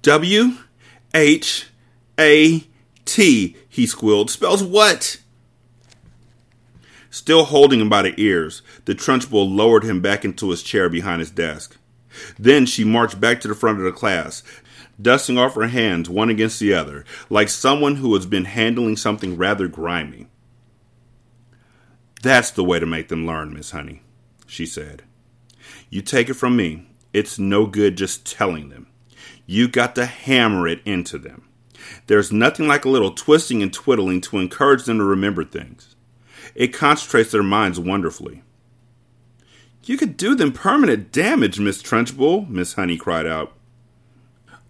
[0.03, 0.55] W
[1.14, 1.68] H
[2.18, 2.64] A
[3.05, 4.31] T, he squealed.
[4.31, 5.18] Spells what?
[7.11, 11.20] Still holding him by the ears, the Trunchbull lowered him back into his chair behind
[11.20, 11.77] his desk.
[12.38, 14.42] Then she marched back to the front of the class,
[15.03, 19.37] dusting off her hands one against the other, like someone who has been handling something
[19.37, 20.29] rather grimy.
[22.23, 24.03] That's the way to make them learn, Miss Honey,
[24.47, 25.03] she said.
[25.91, 28.87] You take it from me, it's no good just telling them.
[29.45, 31.49] You got to hammer it into them.
[32.07, 35.97] There's nothing like a little twisting and twiddling to encourage them to remember things.
[36.55, 38.43] It concentrates their minds wonderfully.
[39.85, 43.53] You could do them permanent damage, Miss Trunchbull, Miss Honey cried out.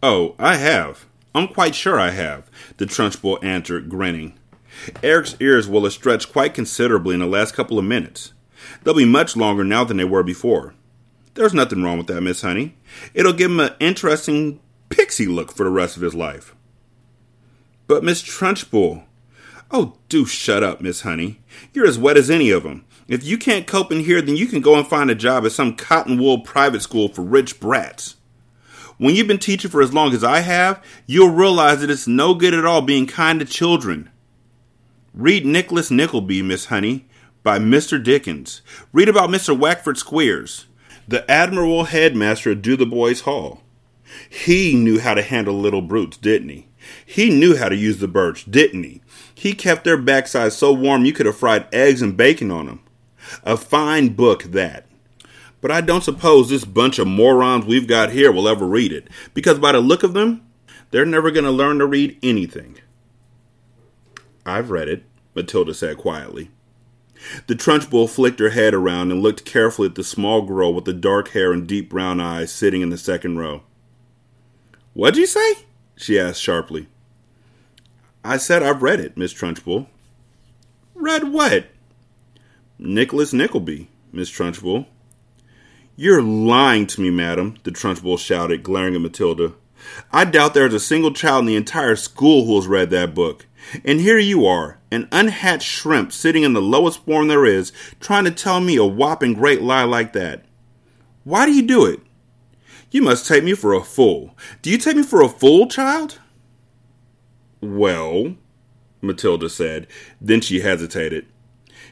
[0.03, 1.07] Oh, I have.
[1.33, 4.37] I'm quite sure I have, the Trunchbull answered, grinning.
[5.03, 8.33] Eric's ears will have stretched quite considerably in the last couple of minutes.
[8.83, 10.75] They'll be much longer now than they were before.
[11.35, 12.77] There's nothing wrong with that, Miss Honey.
[13.15, 16.55] It'll give him an interesting pixie look for the rest of his life.
[17.87, 19.05] But Miss Trunchbull.
[19.71, 21.41] Oh, do shut up, Miss Honey.
[21.73, 22.85] You're as wet as any of 'em.
[23.09, 25.53] If you can't cope in here, then you can go and find a job at
[25.53, 28.17] some cotton wool private school for rich brats.
[29.03, 32.35] When you've been teaching for as long as I have, you'll realize that it's no
[32.35, 34.09] good at all being kind to children.
[35.12, 37.07] Read Nicholas Nickleby, Miss Honey.
[37.43, 38.01] by Mr.
[38.01, 38.62] Dickens.
[38.93, 39.59] Read about Mr.
[39.59, 40.67] Wackford Squeers,
[41.09, 43.65] the admirable headmaster at Dotheboys Hall.
[44.31, 46.69] He knew how to handle little brutes, didn't he?
[47.05, 49.03] He knew how to use the birch, didn't he?
[49.35, 52.81] He kept their backsides so warm you could have fried eggs and bacon on them.
[53.43, 54.87] A fine book, that.
[55.62, 59.09] But I don't suppose this bunch of morons we've got here will ever read it,
[59.33, 60.44] because by the look of them,
[60.90, 62.77] they're never going to learn to read anything.
[64.44, 66.51] I've read it, Matilda said quietly.
[67.46, 70.92] The Trunchbull flicked her head around and looked carefully at the small girl with the
[70.92, 73.62] dark hair and deep brown eyes sitting in the second row.
[74.94, 75.55] What'd you say?
[75.96, 76.88] she asked sharply.
[78.25, 79.87] I said I've read it, Miss Trunchbull.
[80.94, 81.66] Read what?
[82.79, 84.87] Nicholas Nickleby, Miss Trunchbull.
[86.03, 89.53] You're lying to me, madam, the Trunchbull shouted, glaring at Matilda.
[90.12, 93.15] I doubt there is a single child in the entire school who has read that
[93.15, 93.47] book.
[93.85, 98.25] And here you are, an unhatched shrimp sitting in the lowest form there is, trying
[98.25, 100.45] to tell me a whopping great lie like that.
[101.23, 102.01] Why do you do it?
[102.91, 104.37] You must take me for a fool.
[104.61, 106.19] Do you take me for a fool, child?
[107.61, 108.35] Well,
[109.01, 109.87] Matilda said.
[110.21, 111.27] Then she hesitated.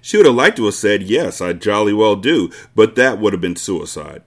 [0.01, 3.33] She would have liked to have said, Yes, I jolly well do, but that would
[3.33, 4.23] have been suicide.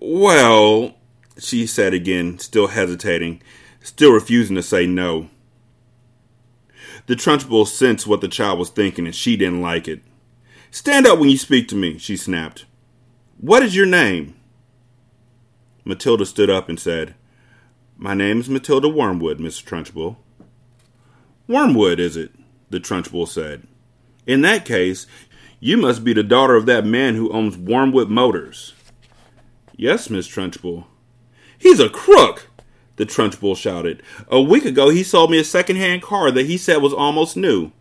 [0.00, 0.94] Well,
[1.38, 3.42] she said again, still hesitating,
[3.80, 5.30] still refusing to say no.
[7.06, 10.00] The Trunchbull sensed what the child was thinking, and she didn't like it.
[10.70, 12.64] Stand up when you speak to me, she snapped.
[13.38, 14.34] What is your name?
[15.84, 17.14] Matilda stood up and said,
[17.96, 19.64] My name is Matilda Wormwood, Mr.
[19.64, 20.16] Trunchbull.
[21.46, 22.32] Wormwood, is it?
[22.70, 23.66] the Trunchbull said.
[24.26, 25.06] In that case,
[25.60, 28.74] you must be the daughter of that man who owns Wormwood Motors.
[29.76, 30.84] Yes, Miss Trunchbull.
[31.58, 32.48] He's a crook,
[32.96, 34.02] the Trunchbull shouted.
[34.28, 37.72] A week ago, he sold me a second-hand car that he said was almost new.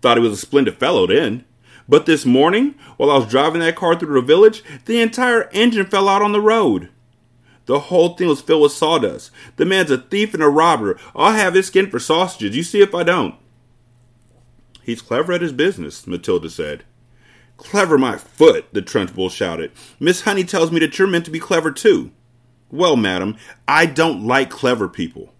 [0.00, 1.44] Thought he was a splendid fellow then.
[1.88, 5.86] But this morning, while I was driving that car through the village, the entire engine
[5.86, 6.90] fell out on the road.
[7.66, 9.30] The whole thing was filled with sawdust.
[9.56, 10.98] The man's a thief and a robber.
[11.14, 12.56] I'll have his skin for sausages.
[12.56, 13.34] You see if I don't.
[14.86, 16.84] He's clever at his business, Matilda said.
[17.56, 19.72] Clever my foot, the Trunchbull shouted.
[19.98, 22.12] Miss Honey tells me that you're meant to be clever too.
[22.70, 25.32] Well, madam, I don't like clever people.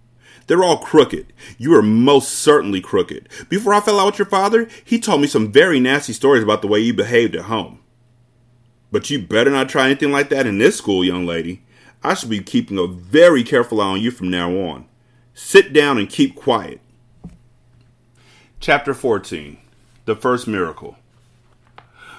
[0.48, 1.32] They're all crooked.
[1.58, 3.28] You are most certainly crooked.
[3.48, 6.60] Before I fell out with your father, he told me some very nasty stories about
[6.60, 7.78] the way you behaved at home.
[8.90, 11.62] But you better not try anything like that in this school, young lady.
[12.02, 14.88] I shall be keeping a very careful eye on you from now on.
[15.34, 16.80] Sit down and keep quiet.
[18.66, 19.58] Chapter 14
[20.06, 20.96] The First Miracle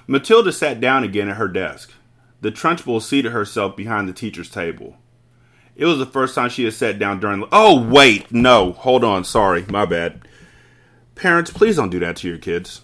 [0.08, 1.92] Matilda sat down again at her desk.
[2.40, 4.96] The Trunchbull seated herself behind the teacher's table.
[5.76, 7.44] It was the first time she had sat down during.
[7.52, 10.26] Oh, wait, no, hold on, sorry, my bad.
[11.16, 12.80] Parents, please don't do that to your kids.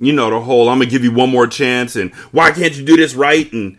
[0.00, 2.84] You know the whole I'm gonna give you one more chance, and why can't you
[2.84, 3.52] do this right?
[3.52, 3.78] And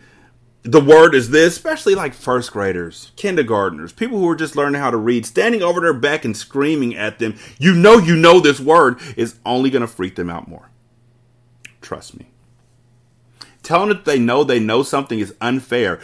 [0.64, 4.90] the word is this, especially like first graders, kindergartners, people who are just learning how
[4.90, 8.58] to read, standing over their back and screaming at them, you know, you know this
[8.58, 10.70] word is only gonna freak them out more.
[11.82, 12.28] Trust me.
[13.62, 16.00] Telling them that they know they know something is unfair.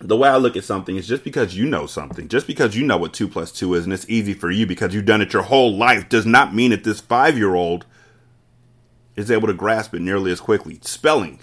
[0.00, 2.84] The way I look at something is just because you know something, just because you
[2.84, 5.32] know what 2 plus 2 is and it's easy for you because you've done it
[5.32, 7.86] your whole life, does not mean that this five year old
[9.14, 10.80] is able to grasp it nearly as quickly.
[10.82, 11.38] Spelling,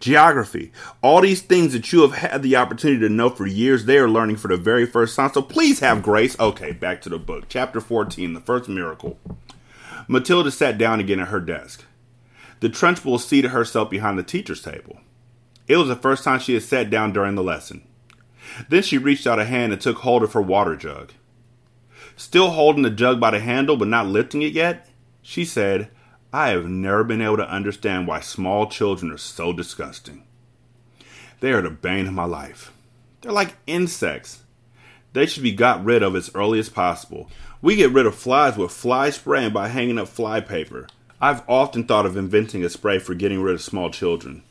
[0.00, 3.98] geography, all these things that you have had the opportunity to know for years, they
[3.98, 5.32] are learning for the very first time.
[5.32, 6.38] So please have grace.
[6.38, 7.44] Okay, back to the book.
[7.48, 9.18] Chapter 14 The First Miracle.
[10.06, 11.84] Matilda sat down again at her desk.
[12.60, 14.98] The Trunchbull seated herself behind the teacher's table.
[15.66, 17.82] It was the first time she had sat down during the lesson.
[18.68, 21.12] Then she reached out a hand and took hold of her water jug.
[22.16, 24.88] Still holding the jug by the handle but not lifting it yet,
[25.22, 25.90] she said,
[26.32, 30.24] I have never been able to understand why small children are so disgusting.
[31.40, 32.70] They are the bane of my life.
[33.22, 34.42] They're like insects.
[35.14, 37.30] They should be got rid of as early as possible.
[37.62, 40.86] We get rid of flies with fly spray and by hanging up fly paper.
[41.20, 44.42] I've often thought of inventing a spray for getting rid of small children.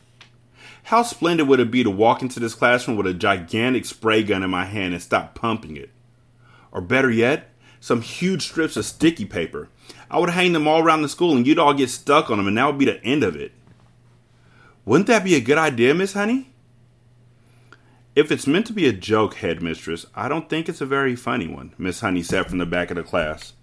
[0.85, 4.41] How splendid would it be to walk into this classroom with a gigantic spray gun
[4.41, 5.91] in my hand and stop pumping it?
[6.71, 9.69] Or better yet, some huge strips of sticky paper.
[10.09, 12.47] I would hang them all around the school and you'd all get stuck on them
[12.47, 13.51] and that would be the end of it.
[14.85, 16.49] Wouldn't that be a good idea, Miss Honey?
[18.15, 21.47] If it's meant to be a joke, headmistress, I don't think it's a very funny
[21.47, 23.53] one, Miss Honey said from the back of the class.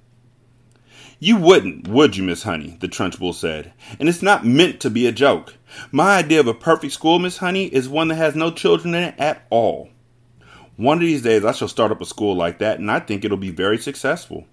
[1.18, 2.76] You wouldn't, would you, Miss Honey?
[2.80, 3.72] the Trunchbull said.
[3.98, 5.54] And it's not meant to be a joke.
[5.90, 9.04] My idea of a perfect school, Miss Honey, is one that has no children in
[9.04, 9.88] it at all.
[10.76, 13.24] One of these days I shall start up a school like that, and I think
[13.24, 14.46] it'll be very successful.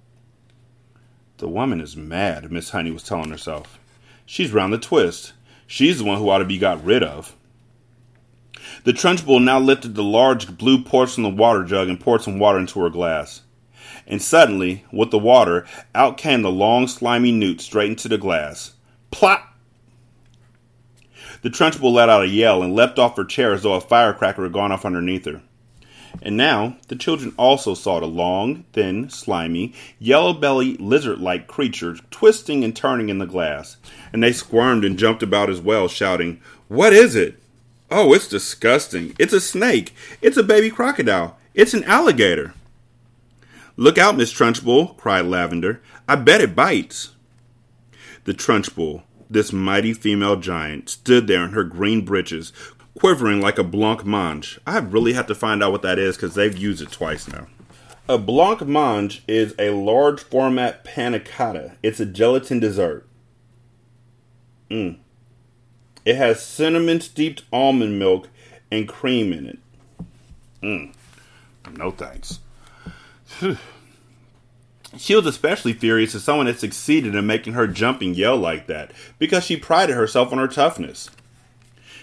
[1.37, 3.79] The woman is mad, Miss Honey was telling herself.
[4.27, 5.33] She's round the twist.
[5.65, 7.35] She's the one who ought to be got rid of.
[8.83, 12.37] The Trunchbull now lifted the large blue porcelain from the water jug and poured some
[12.37, 13.41] water into her glass.
[14.05, 18.73] And suddenly, with the water, out came the long, slimy newt straight into the glass.
[19.09, 19.55] Plop!
[21.41, 24.43] The Trunchbull let out a yell and leapt off her chair as though a firecracker
[24.43, 25.41] had gone off underneath her.
[26.21, 31.95] And now the children also saw the long, thin, slimy, yellow bellied, lizard like creature
[32.09, 33.77] twisting and turning in the glass.
[34.13, 37.41] And they squirmed and jumped about as well, shouting, What is it?
[37.89, 39.15] Oh, it's disgusting.
[39.19, 39.93] It's a snake.
[40.21, 41.37] It's a baby crocodile.
[41.53, 42.53] It's an alligator.
[43.75, 45.81] Look out, Miss Trunchbull, cried Lavender.
[46.07, 47.11] I bet it bites.
[48.23, 52.53] The Trunchbull, this mighty female giant, stood there in her green breeches,
[53.01, 54.59] quivering like a blanc mange.
[54.67, 57.47] I really have to find out what that is because they've used it twice now.
[58.07, 61.71] A blanc mange is a large format panna cotta.
[61.81, 63.07] It's a gelatin dessert.
[64.69, 64.99] Mmm.
[66.05, 68.29] It has cinnamon steeped almond milk
[68.71, 69.59] and cream in it.
[70.61, 70.93] Mmm.
[71.75, 72.39] No thanks.
[74.95, 78.67] she was especially furious that someone had succeeded in making her jump and yell like
[78.67, 81.09] that because she prided herself on her toughness.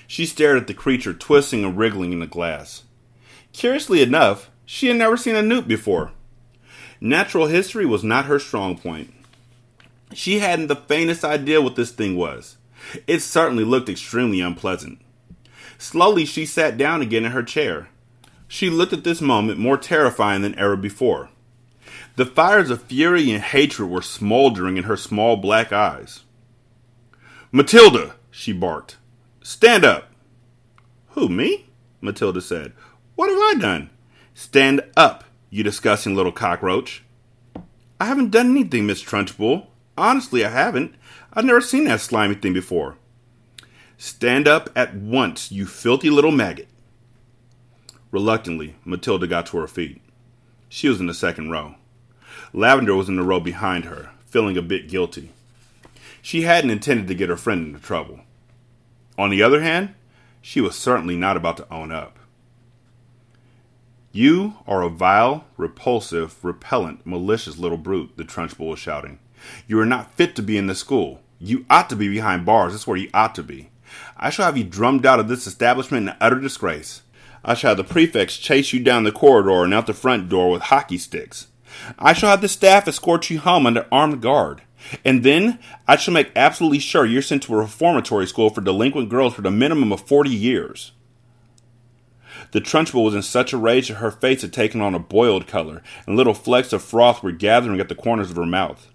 [0.09, 2.83] She stared at the creature twisting and wriggling in the glass.
[3.53, 6.13] Curiously enough, she had never seen a newt before.
[7.01, 9.13] Natural history was not her strong point.
[10.15, 12.57] She hadn't the faintest idea what this thing was.
[13.07, 15.01] It certainly looked extremely unpleasant.
[15.77, 17.89] Slowly, she sat down again in her chair.
[18.49, 21.29] She looked at this moment more terrifying than ever before.
[22.17, 26.23] The fires of fury and hatred were smoldering in her small black eyes.
[27.53, 28.98] Matilda, she barked.
[29.49, 30.11] Stand up.
[31.13, 31.69] Who, me?
[32.03, 32.75] Matilda said.
[33.15, 33.89] What have I done?
[34.35, 37.03] Stand up, you disgusting little cockroach.
[37.99, 39.69] I haven't done anything, Miss Trunchbull.
[39.97, 40.97] Honestly, I haven't.
[41.33, 42.99] I've never seen that slimy thing before.
[43.97, 46.69] Stand up at once, you filthy little maggot.
[48.11, 50.03] Reluctantly, Matilda got to her feet.
[50.69, 51.77] She was in the second row.
[52.53, 55.33] Lavender was in the row behind her, feeling a bit guilty.
[56.21, 58.21] She hadn't intended to get her friend into trouble.
[59.19, 59.95] On the other hand,
[60.41, 62.19] she was certainly not about to own up.
[64.13, 69.19] You are a vile, repulsive, repellent, malicious little brute, the Trunchbull was shouting.
[69.67, 71.21] You are not fit to be in this school.
[71.39, 72.73] You ought to be behind bars.
[72.73, 73.71] That's where you ought to be.
[74.17, 77.03] I shall have you drummed out of this establishment in utter disgrace.
[77.45, 80.51] I shall have the prefects chase you down the corridor and out the front door
[80.51, 81.49] with hockey sticks.
[81.99, 84.63] I shall have the staff escort you home under armed guard.
[85.05, 89.09] And then I shall make absolutely sure you're sent to a reformatory school for delinquent
[89.09, 90.93] girls for the minimum of 40 years.
[92.53, 95.47] The Trunchbull was in such a rage that her face had taken on a boiled
[95.47, 98.89] color, and little flecks of froth were gathering at the corners of her mouth.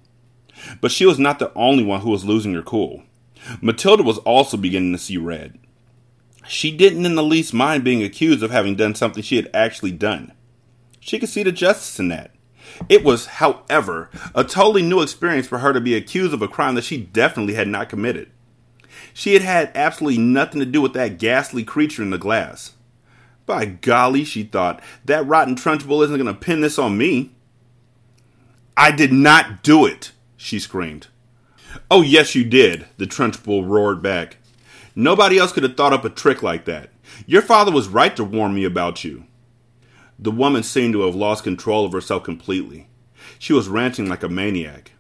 [0.81, 3.03] But she was not the only one who was losing her cool.
[3.61, 5.59] Matilda was also beginning to see red.
[6.47, 9.91] She didn't in the least mind being accused of having done something she had actually
[9.91, 10.33] done.
[10.99, 12.32] She could see the justice in that.
[12.89, 16.75] It was, however, a totally new experience for her to be accused of a crime
[16.75, 18.29] that she definitely had not committed.
[19.13, 22.73] She had had absolutely nothing to do with that ghastly creature in the glass.
[23.45, 27.31] By golly, she thought, that rotten Trunchbull isn't going to pin this on me.
[28.75, 31.07] I did not do it, she screamed.
[31.91, 34.37] Oh, yes, you did, the Trunchbull roared back.
[34.95, 36.89] Nobody else could have thought up a trick like that.
[37.25, 39.25] Your father was right to warn me about you.
[40.23, 42.87] The woman seemed to have lost control of herself completely.
[43.39, 44.93] She was ranting like a maniac.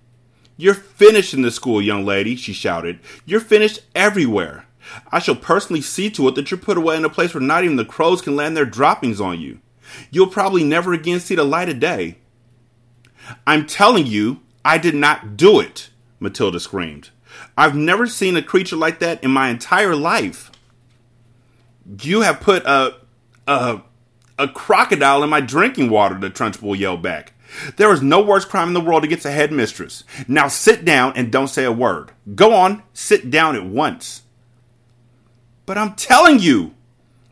[0.57, 2.99] You're finished in this school, young lady, she shouted.
[3.25, 4.65] You're finished everywhere.
[5.13, 7.63] I shall personally see to it that you're put away in a place where not
[7.63, 9.61] even the crows can land their droppings on you.
[10.11, 12.17] You'll probably never again see the light of day.
[13.47, 17.11] I'm telling you, I did not do it, Matilda screamed.
[17.57, 20.51] I've never seen a creature like that in my entire life.
[22.01, 22.97] You have put a,
[23.47, 23.83] a,
[24.37, 27.33] a crocodile in my drinking water, the Trunchbull yelled back.
[27.75, 30.03] There is no worse crime in the world against a headmistress.
[30.27, 32.11] Now sit down and don't say a word.
[32.35, 34.23] Go on, sit down at once.
[35.65, 36.73] But I'm telling you,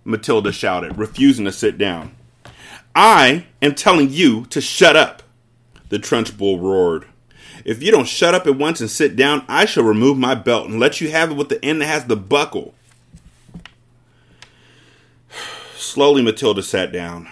[0.03, 2.15] Matilda shouted, refusing to sit down.
[2.95, 5.23] I am telling you to shut up,
[5.89, 7.07] the Trunchbull roared.
[7.63, 10.67] If you don't shut up at once and sit down, I shall remove my belt
[10.67, 12.73] and let you have it with the end that has the buckle.
[15.91, 17.27] Slowly, Matilda sat down.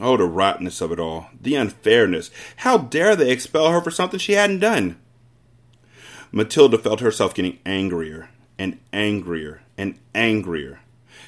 [0.00, 1.28] Oh, the rottenness of it all.
[1.40, 2.28] The unfairness.
[2.56, 4.98] How dare they expel her for something she hadn't done?
[6.32, 10.80] Matilda felt herself getting angrier and angrier and angrier.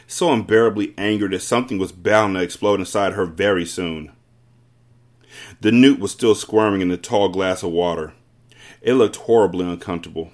[0.09, 4.11] So unbearably angry that something was bound to explode inside her very soon.
[5.61, 8.13] The newt was still squirming in the tall glass of water.
[8.83, 10.33] It looked horribly uncomfortable.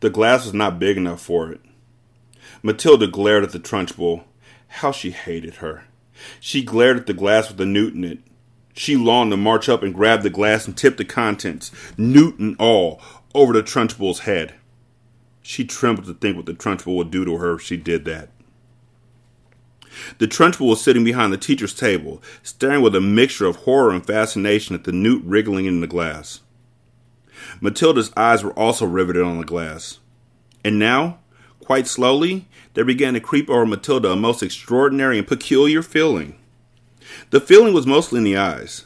[0.00, 1.62] The glass was not big enough for it.
[2.62, 4.24] Matilda glared at the Trunchbull.
[4.80, 5.84] How she hated her.
[6.38, 8.18] She glared at the glass with the newt in it.
[8.74, 12.54] She longed to march up and grab the glass and tip the contents, newt and
[12.58, 13.00] all,
[13.34, 14.54] over the Trunchbull's head.
[15.40, 18.28] She trembled to think what the Trunchbull would do to her if she did that.
[20.18, 24.06] The Trunchbull was sitting behind the teacher's table, staring with a mixture of horror and
[24.06, 26.40] fascination at the newt wriggling in the glass.
[27.62, 30.00] Matilda's eyes were also riveted on the glass.
[30.62, 31.20] And now,
[31.60, 32.46] quite slowly,
[32.76, 36.38] there began to creep over Matilda a most extraordinary and peculiar feeling.
[37.30, 38.84] The feeling was mostly in the eyes.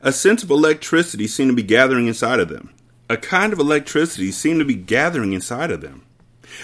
[0.00, 2.74] A sense of electricity seemed to be gathering inside of them.
[3.08, 6.04] A kind of electricity seemed to be gathering inside of them.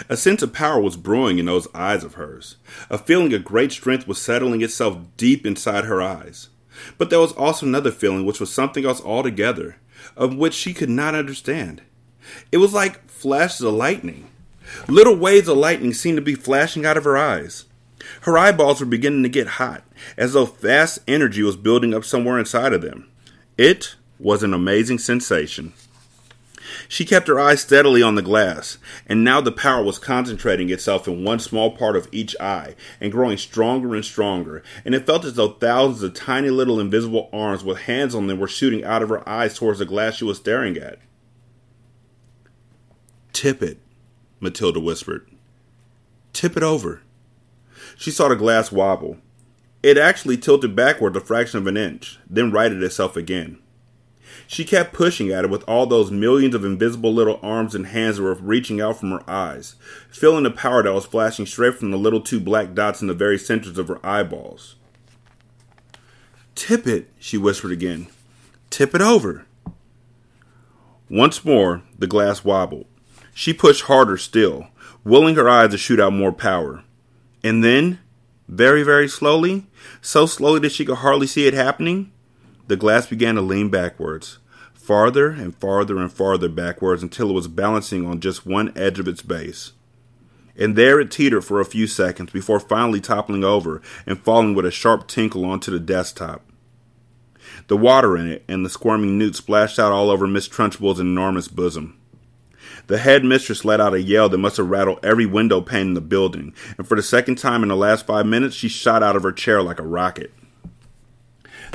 [0.09, 2.57] A sense of power was brewing in those eyes of hers.
[2.91, 6.49] A feeling of great strength was settling itself deep inside her eyes.
[6.99, 9.77] But there was also another feeling which was something else altogether,
[10.17, 11.83] of which she could not understand.
[12.51, 14.27] It was like flashes of lightning.
[14.89, 17.65] Little waves of lightning seemed to be flashing out of her eyes.
[18.23, 19.83] Her eyeballs were beginning to get hot,
[20.17, 23.11] as though fast energy was building up somewhere inside of them.
[23.59, 25.73] It was an amazing sensation.
[26.89, 31.09] She kept her eyes steadily on the glass, and now the power was concentrating itself
[31.09, 35.25] in one small part of each eye and growing stronger and stronger, and it felt
[35.25, 39.03] as though thousands of tiny little invisible arms with hands on them were shooting out
[39.03, 40.99] of her eyes towards the glass she was staring at.
[43.33, 43.79] Tip it,
[44.41, 45.29] Matilda whispered.
[46.33, 47.03] Tip it over.
[47.97, 49.19] She saw the glass wobble.
[49.83, 53.59] It actually tilted backward a fraction of an inch, then righted itself again.
[54.47, 58.17] She kept pushing at it with all those millions of invisible little arms and hands
[58.17, 59.77] that were reaching out from her eyes,
[60.11, 63.15] feeling the power that was flashing straight from the little two black dots in the
[63.15, 64.77] very centers of her eyeballs.
[66.55, 68.09] Tip it, she whispered again.
[68.71, 69.47] Tip it over.
[71.09, 72.87] Once more, the glass wobbled.
[73.39, 74.69] She pushed harder still,
[75.05, 76.85] willing her eyes to shoot out more power.
[77.45, 77.99] And then,
[78.49, 79.67] very, very slowly,
[80.01, 82.13] so slowly that she could hardly see it happening,
[82.67, 84.39] the glass began to lean backwards,
[84.73, 89.07] farther and farther and farther backwards until it was balancing on just one edge of
[89.07, 89.73] its base.
[90.57, 94.65] And there it teetered for a few seconds before finally toppling over and falling with
[94.65, 96.43] a sharp tinkle onto the desktop.
[97.67, 101.49] The water in it and the squirming newt splashed out all over Miss Trunchbull's enormous
[101.49, 101.96] bosom.
[102.89, 105.95] The head mistress let out a yell that must have rattled every window pane in
[105.95, 109.17] the building, and for the second time in the last five minutes she shot out
[109.17, 110.33] of her chair like a rocket.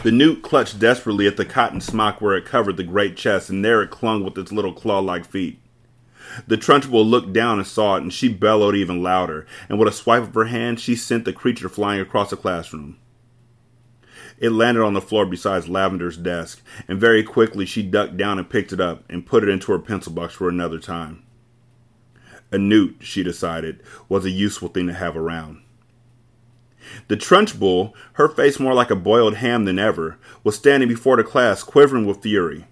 [0.03, 3.63] The newt clutched desperately at the cotton smock where it covered the great chest, and
[3.63, 5.59] there it clung with its little claw like feet.
[6.47, 9.91] The Trunchbull looked down and saw it, and she bellowed even louder, and with a
[9.91, 12.97] swipe of her hand, she sent the creature flying across the classroom.
[14.41, 18.49] It landed on the floor beside Lavender's desk, and very quickly she ducked down and
[18.49, 21.21] picked it up and put it into her pencil box for another time.
[22.51, 25.61] A newt, she decided, was a useful thing to have around.
[27.07, 31.23] The Trunchbull, her face more like a boiled ham than ever, was standing before the
[31.23, 32.65] class, quivering with fury.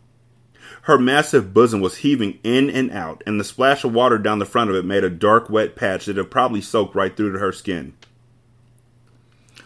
[0.84, 4.46] Her massive bosom was heaving in and out, and the splash of water down the
[4.46, 7.40] front of it made a dark, wet patch that had probably soaked right through to
[7.40, 7.94] her skin.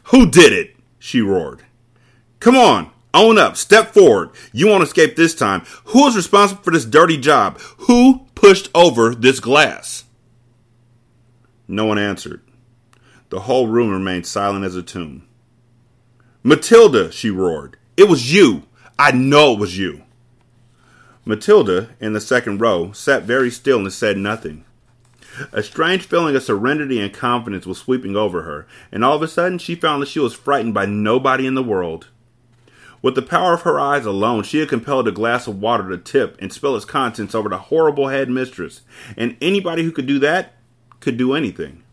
[0.08, 0.76] Who did it?
[0.99, 1.64] she roared.
[2.43, 4.31] Come on, own up, step forward.
[4.51, 5.61] You won't escape this time.
[5.85, 7.57] Who is responsible for this dirty job?
[7.87, 10.03] Who pushed over this glass?
[11.69, 12.41] No one answered.
[13.29, 15.25] The whole room remained silent as a tomb.
[16.43, 17.77] Matilda, she roared.
[17.95, 18.63] It was you.
[18.99, 20.01] I know it was you.
[21.23, 24.65] Matilda, in the second row, sat very still and said nothing.
[25.53, 29.29] A strange feeling of serenity and confidence was sweeping over her, and all of a
[29.29, 32.09] sudden she found that she was frightened by nobody in the world.
[33.04, 35.97] With the power of her eyes alone, she had compelled a glass of water to
[35.97, 38.82] tip and spill its contents over the horrible head mistress,
[39.18, 40.54] and anybody who could do that
[41.01, 41.84] could do anything.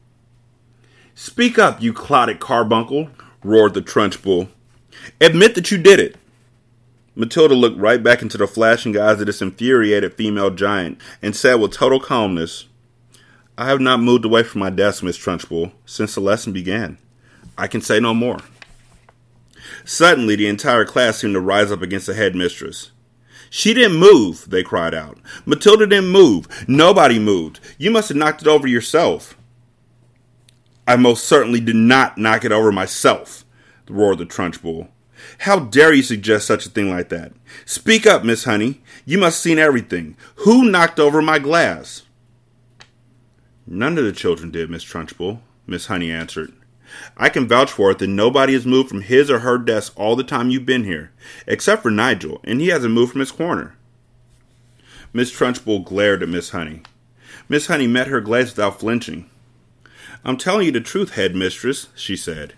[1.17, 3.11] Speak up, you clotted carbuncle,
[3.43, 4.49] roared the Trunchbull.
[5.21, 6.17] Admit that you did it.
[7.17, 11.57] Matilda looked right back into the flashing eyes of this infuriated female giant and said
[11.57, 12.67] with total calmness,
[13.59, 16.99] I have not moved away from my desk, Miss Trunchbull, since the lesson began.
[17.59, 18.39] I can say no more.
[19.85, 22.91] Suddenly, the entire class seemed to rise up against the headmistress.
[23.51, 25.19] She didn't move, they cried out.
[25.45, 26.47] Matilda didn't move.
[26.69, 27.59] Nobody moved.
[27.79, 29.37] You must have knocked it over yourself.
[30.87, 33.45] I most certainly did not knock it over myself,
[33.89, 34.89] roared the Trunchbull.
[35.39, 37.33] How dare you suggest such a thing like that?
[37.65, 38.81] Speak up, Miss Honey.
[39.05, 40.17] You must seen everything.
[40.37, 42.03] Who knocked over my glass?
[43.67, 46.53] None of the children did, Miss Trunchbull, Miss Honey answered.
[47.17, 50.17] I can vouch for it that nobody has moved from his or her desk all
[50.17, 51.13] the time you've been here,
[51.47, 53.75] except for Nigel, and he hasn't moved from his corner.
[55.13, 56.83] Miss Trunchbull glared at Miss Honey.
[57.49, 59.29] Miss Honey met her glance without flinching.
[60.25, 62.55] I'm telling you the truth, headmistress, she said.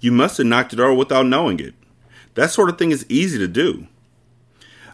[0.00, 1.74] You must have knocked it over without knowing it.
[2.34, 3.86] That sort of thing is easy to do.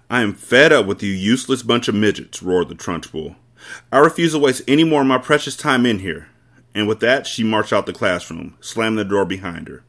[0.08, 3.34] I am fed up with you useless bunch of midgets, roared the Trunchbull.
[3.90, 6.28] I refuse to waste any more of my precious time in here.
[6.74, 9.84] And with that, she marched out the classroom, slamming the door behind her.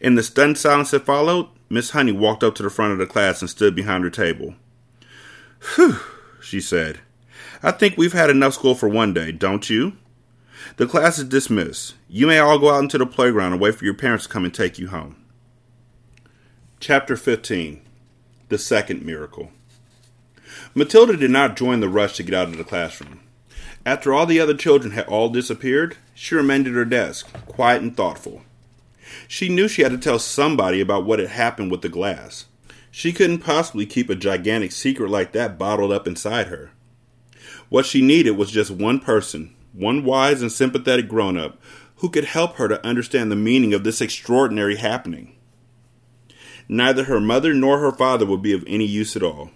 [0.00, 3.06] In the stunned silence that followed, Miss Honey walked up to the front of the
[3.06, 4.54] class and stood behind her table.
[5.76, 5.98] Whew,
[6.40, 7.00] she said.
[7.62, 9.96] I think we've had enough school for one day, don't you?
[10.76, 11.94] The class is dismissed.
[12.08, 14.44] You may all go out into the playground and wait for your parents to come
[14.44, 15.16] and take you home.
[16.80, 17.80] Chapter 15
[18.48, 19.52] The Second Miracle
[20.74, 23.20] Matilda did not join the rush to get out of the classroom.
[23.88, 27.96] After all the other children had all disappeared, she remained at her desk, quiet and
[27.96, 28.42] thoughtful.
[29.26, 32.44] She knew she had to tell somebody about what had happened with the glass.
[32.90, 36.72] She couldn't possibly keep a gigantic secret like that bottled up inside her.
[37.70, 41.58] What she needed was just one person, one wise and sympathetic grown up,
[41.96, 45.34] who could help her to understand the meaning of this extraordinary happening.
[46.68, 49.50] Neither her mother nor her father would be of any use at all.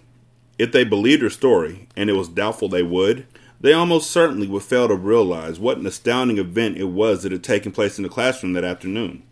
[0.57, 3.27] If they believed her story, and it was doubtful they would,
[3.63, 7.45] they almost certainly would fail to realize what an astounding event it was that had
[7.45, 9.23] taken place in the classroom that afternoon.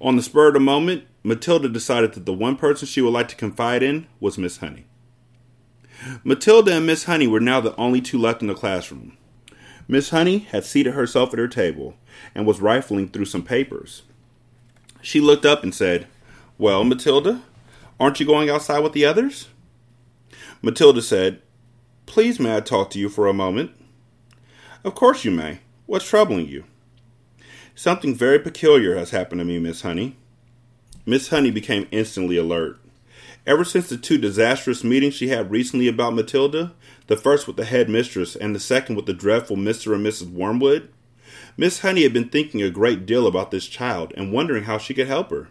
[0.00, 3.28] On the spur of the moment, Matilda decided that the one person she would like
[3.28, 4.84] to confide in was Miss Honey.
[6.24, 9.16] Matilda and Miss Honey were now the only two left in the classroom.
[9.86, 11.94] Miss Honey had seated herself at her table
[12.34, 14.02] and was rifling through some papers.
[15.00, 16.08] She looked up and said,
[16.58, 17.42] Well, Matilda,
[18.00, 19.46] aren't you going outside with the others?
[20.62, 21.42] Matilda said,
[22.06, 23.72] Please, may I talk to you for a moment?
[24.84, 25.58] Of course you may.
[25.84, 26.64] What's troubling you?
[27.74, 30.16] Something very peculiar has happened to me, Miss Honey.
[31.04, 32.78] Miss Honey became instantly alert.
[33.46, 36.72] Ever since the two disastrous meetings she had recently about Matilda,
[37.06, 39.94] the first with the head mistress and the second with the dreadful Mr.
[39.94, 40.32] and Mrs.
[40.32, 40.88] Wormwood,
[41.56, 44.94] Miss Honey had been thinking a great deal about this child and wondering how she
[44.94, 45.48] could help her.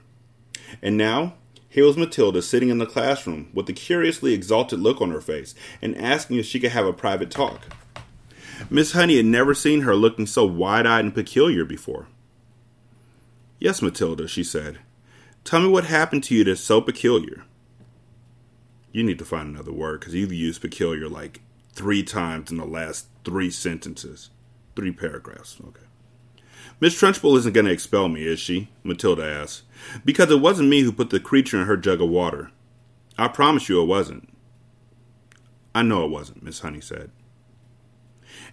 [0.82, 1.36] And now,
[1.76, 5.54] here was Matilda sitting in the classroom with a curiously exalted look on her face
[5.82, 7.64] and asking if she could have a private talk.
[8.70, 12.08] Miss Honey had never seen her looking so wide eyed and peculiar before.
[13.60, 14.80] Yes, Matilda, she said.
[15.44, 17.44] Tell me what happened to you that's so peculiar.
[18.94, 21.42] You need to find another word because you've used peculiar like
[21.74, 24.30] three times in the last three sentences,
[24.78, 25.58] three paragraphs.
[25.60, 25.86] Okay.
[26.80, 28.70] Miss Trunchbull isn't going to expel me, is she?
[28.82, 29.64] Matilda asked.
[30.04, 32.52] Because it wasn't me who put the creature in her jug of water.
[33.18, 34.30] I promise you it wasn't.
[35.74, 37.12] I know it wasn't, Miss Honey said.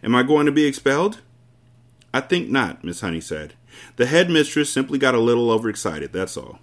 [0.02, 1.20] Am I going to be expelled?
[2.12, 3.54] I think not, Miss Honey said.
[3.96, 6.58] The headmistress simply got a little overexcited, that's all.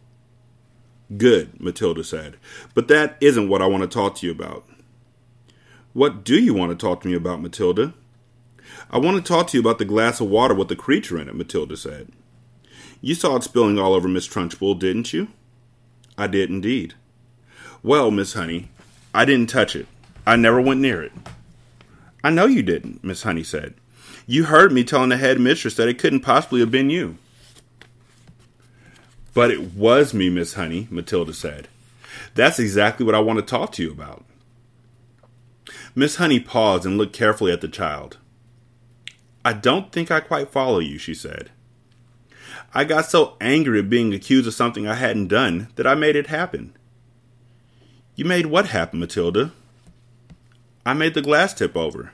[1.16, 2.38] Good, Matilda said.
[2.74, 4.68] But that isn't what I want to talk to you about.
[5.94, 7.94] What do you want to talk to me about, Matilda?
[8.92, 11.28] I want to talk to you about the glass of water with the creature in
[11.28, 12.12] it, Matilda said.
[13.02, 15.30] You saw it spilling all over Miss Trunchbull, didn't you?
[16.18, 16.96] I did indeed.
[17.82, 18.70] Well, Miss Honey,
[19.14, 19.88] I didn't touch it.
[20.28, 21.14] I never went near it.
[22.24, 23.74] I know you didn't, Miss Honey said.
[24.28, 27.18] You heard me telling the head mistress that it couldn't possibly have been you.
[29.34, 31.70] But it was me, Miss Honey, Matilda said.
[32.36, 34.26] That's exactly what I want to talk to you about.
[35.96, 38.18] Miss Honey paused and looked carefully at the child.
[39.46, 41.50] I don't think I quite follow you, she said.
[42.74, 46.16] I got so angry at being accused of something I hadn't done that I made
[46.16, 46.76] it happen.
[48.16, 49.52] You made what happen, Matilda?
[50.86, 52.12] I made the glass tip over.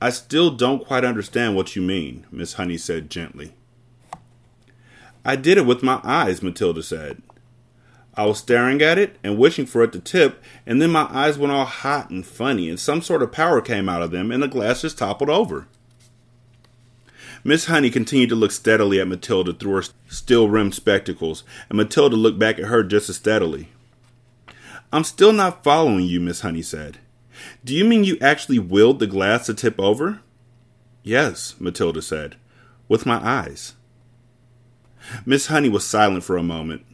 [0.00, 3.54] I still don't quite understand what you mean, Miss Honey said gently.
[5.24, 7.22] I did it with my eyes, Matilda said.
[8.16, 11.38] I was staring at it and wishing for it to tip, and then my eyes
[11.38, 14.42] went all hot and funny, and some sort of power came out of them, and
[14.42, 15.66] the glass just toppled over.
[17.46, 22.16] Miss Honey continued to look steadily at Matilda through her steel rimmed spectacles, and Matilda
[22.16, 23.68] looked back at her just as steadily.
[24.90, 26.98] I'm still not following you, Miss Honey said.
[27.62, 30.20] Do you mean you actually willed the glass to tip over?
[31.02, 32.36] Yes, Matilda said,
[32.88, 33.74] with my eyes.
[35.26, 36.86] Miss Honey was silent for a moment.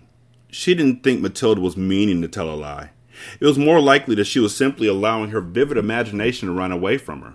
[0.50, 2.90] She didn't think Matilda was meaning to tell a lie.
[3.38, 6.98] It was more likely that she was simply allowing her vivid imagination to run away
[6.98, 7.34] from her.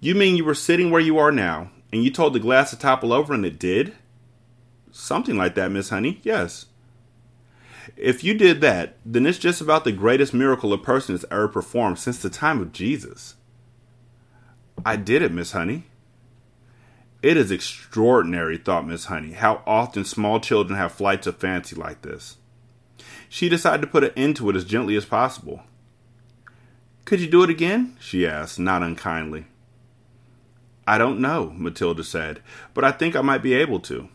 [0.00, 2.78] You mean you were sitting where you are now, and you told the glass to
[2.78, 3.94] topple over and it did?
[4.92, 6.66] Something like that, Miss Honey, yes.
[7.96, 11.48] If you did that, then it's just about the greatest miracle a person has ever
[11.48, 13.34] performed since the time of Jesus.
[14.84, 15.84] I did it, Miss Honey.
[17.20, 22.02] It is extraordinary, thought Miss Honey, how often small children have flights of fancy like
[22.02, 22.36] this.
[23.28, 25.62] She decided to put an end to it as gently as possible.
[27.04, 27.96] Could you do it again?
[27.98, 29.46] she asked, not unkindly.
[30.88, 32.40] I don't know, Matilda said,
[32.72, 34.08] but I think I might be able to.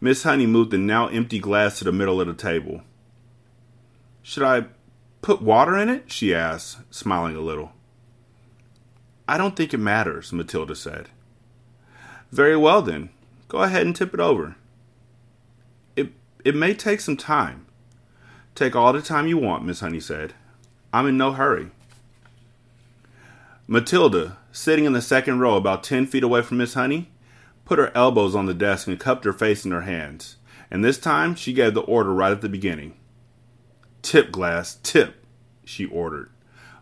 [0.00, 2.80] Miss Honey moved the now empty glass to the middle of the table.
[4.24, 4.64] Should I
[5.22, 6.10] put water in it?
[6.10, 7.70] she asked, smiling a little.
[9.28, 11.08] I don't think it matters, Matilda said.
[12.32, 13.10] Very well then.
[13.46, 14.56] Go ahead and tip it over.
[15.94, 16.10] It
[16.44, 17.66] it may take some time.
[18.56, 20.34] Take all the time you want, Miss Honey said.
[20.92, 21.70] I'm in no hurry.
[23.68, 27.10] Matilda, sitting in the second row about ten feet away from Miss Honey,
[27.66, 30.36] put her elbows on the desk and cupped her face in her hands.
[30.70, 32.94] And this time she gave the order right at the beginning.
[34.00, 35.24] Tip glass, tip,
[35.64, 36.30] she ordered.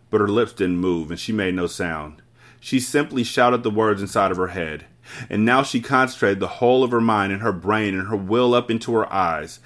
[0.09, 2.23] But her lips didn't move and she made no sound.
[2.61, 4.87] She simply shouted the words inside of her head.
[5.29, 8.55] And now she concentrated the whole of her mind and her brain and her will
[8.55, 9.59] up into her eyes.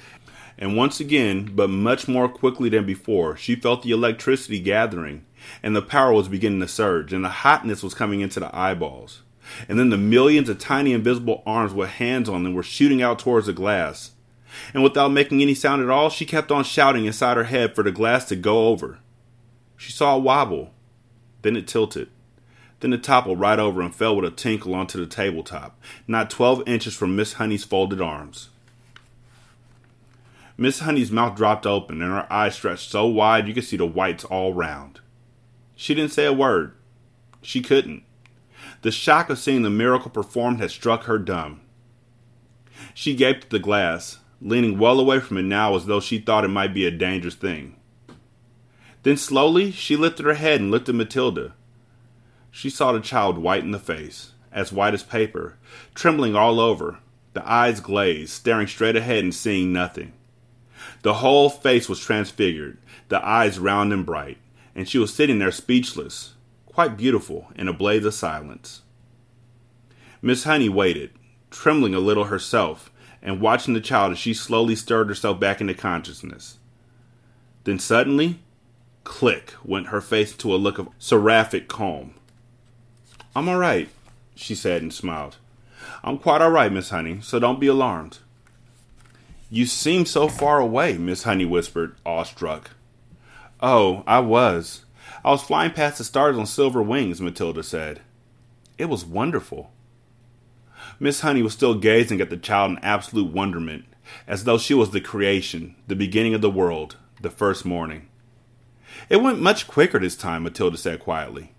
[0.56, 5.24] And once again, but much more quickly than before, she felt the electricity gathering,
[5.62, 9.22] and the power was beginning to surge, and the hotness was coming into the eyeballs.
[9.68, 13.18] And then the millions of tiny invisible arms with hands on them were shooting out
[13.18, 14.12] towards the glass.
[14.74, 17.82] And without making any sound at all, she kept on shouting inside her head for
[17.82, 18.98] the glass to go over.
[19.76, 20.72] She saw it wobble.
[21.42, 22.08] Then it tilted.
[22.80, 26.66] Then it toppled right over and fell with a tinkle onto the tabletop, not twelve
[26.68, 28.50] inches from Miss Honey's folded arms.
[30.56, 33.86] Miss Honey's mouth dropped open and her eyes stretched so wide you could see the
[33.86, 35.00] whites all round.
[35.80, 36.72] She didn't say a word.
[37.40, 38.02] She couldn't.
[38.82, 41.60] The shock of seeing the miracle performed had struck her dumb.
[42.94, 46.44] She gaped at the glass, leaning well away from it now as though she thought
[46.44, 47.76] it might be a dangerous thing.
[49.04, 51.54] Then slowly she lifted her head and looked at Matilda.
[52.50, 55.58] She saw the child white in the face, as white as paper,
[55.94, 56.98] trembling all over,
[57.34, 60.12] the eyes glazed, staring straight ahead and seeing nothing.
[61.02, 62.78] The whole face was transfigured,
[63.10, 64.38] the eyes round and bright,
[64.78, 68.82] and she was sitting there speechless, quite beautiful, in a blaze of silence.
[70.22, 71.10] Miss Honey waited,
[71.50, 72.88] trembling a little herself,
[73.20, 76.58] and watching the child as she slowly stirred herself back into consciousness.
[77.64, 78.38] Then suddenly,
[79.02, 82.14] click, went her face to a look of seraphic calm.
[83.34, 83.88] I'm all right,
[84.36, 85.38] she said and smiled.
[86.04, 88.18] I'm quite all right, Miss Honey, so don't be alarmed.
[89.50, 92.70] You seem so far away, Miss Honey whispered, awestruck.
[93.60, 94.84] Oh, I was.
[95.24, 98.00] I was flying past the stars on silver wings, Matilda said.
[98.76, 99.72] It was wonderful.
[101.00, 103.84] Miss Honey was still gazing at the child in absolute wonderment,
[104.28, 108.08] as though she was the creation, the beginning of the world, the first morning.
[109.08, 111.52] It went much quicker this time, Matilda said quietly.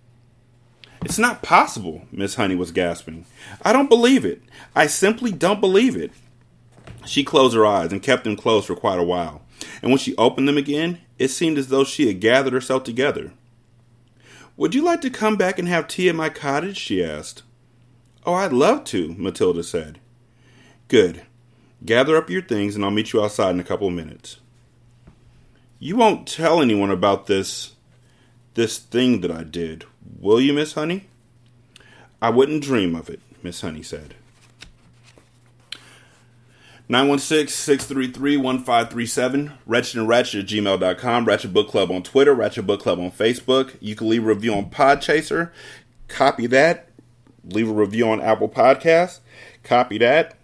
[1.04, 3.26] It's not possible, Miss Honey was gasping.
[3.62, 4.42] I don't believe it.
[4.74, 6.12] I simply don't believe it.
[7.06, 9.42] She closed her eyes and kept them closed for quite a while,
[9.82, 13.32] and when she opened them again, it seemed as though she had gathered herself together.
[14.56, 16.78] Would you like to come back and have tea at my cottage?
[16.78, 17.42] she asked.
[18.24, 20.00] Oh, I'd love to, Matilda said.
[20.88, 21.22] Good.
[21.84, 24.38] Gather up your things and I'll meet you outside in a couple of minutes.
[25.78, 27.74] You won't tell anyone about this
[28.54, 29.84] this thing that I did,
[30.18, 31.06] will you, Miss Honey?
[32.20, 34.14] I wouldn't dream of it, Miss Honey said.
[36.90, 43.12] 916-633-1537, Wretched and Ratchet at gmail.com, Ratchet Book Club on Twitter, Ratchet Book Club on
[43.12, 43.76] Facebook.
[43.78, 45.52] You can leave a review on Podchaser.
[46.08, 46.88] Copy that.
[47.44, 49.20] Leave a review on Apple Podcasts.
[49.62, 50.36] Copy that.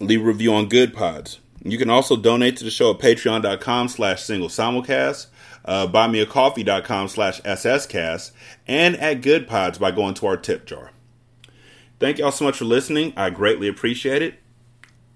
[0.00, 1.38] Leave a review on Good Pods.
[1.62, 5.28] You can also donate to the show at patreon.com slash single simulcast,
[5.64, 8.32] uh, buymeacoffee.com slash sscast,
[8.68, 10.90] and at Good Pods by going to our tip jar.
[11.98, 13.14] Thank y'all so much for listening.
[13.16, 14.43] I greatly appreciate it.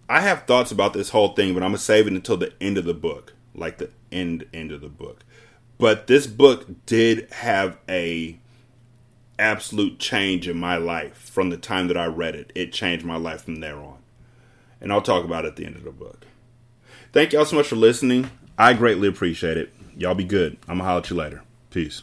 [0.09, 2.79] I have thoughts about this whole thing, but I'm gonna save it until the end
[2.79, 5.25] of the book, like the end end of the book.
[5.77, 8.39] But this book did have a
[9.39, 12.53] absolute change in my life from the time that I read it.
[12.55, 13.99] It changed my life from there on,
[14.81, 16.27] and I'll talk about it at the end of the book.
[17.13, 18.31] Thank y'all so much for listening.
[18.57, 19.73] I greatly appreciate it.
[19.97, 20.57] Y'all be good.
[20.69, 21.43] I'm gonna holler at you later.
[21.71, 22.03] Peace.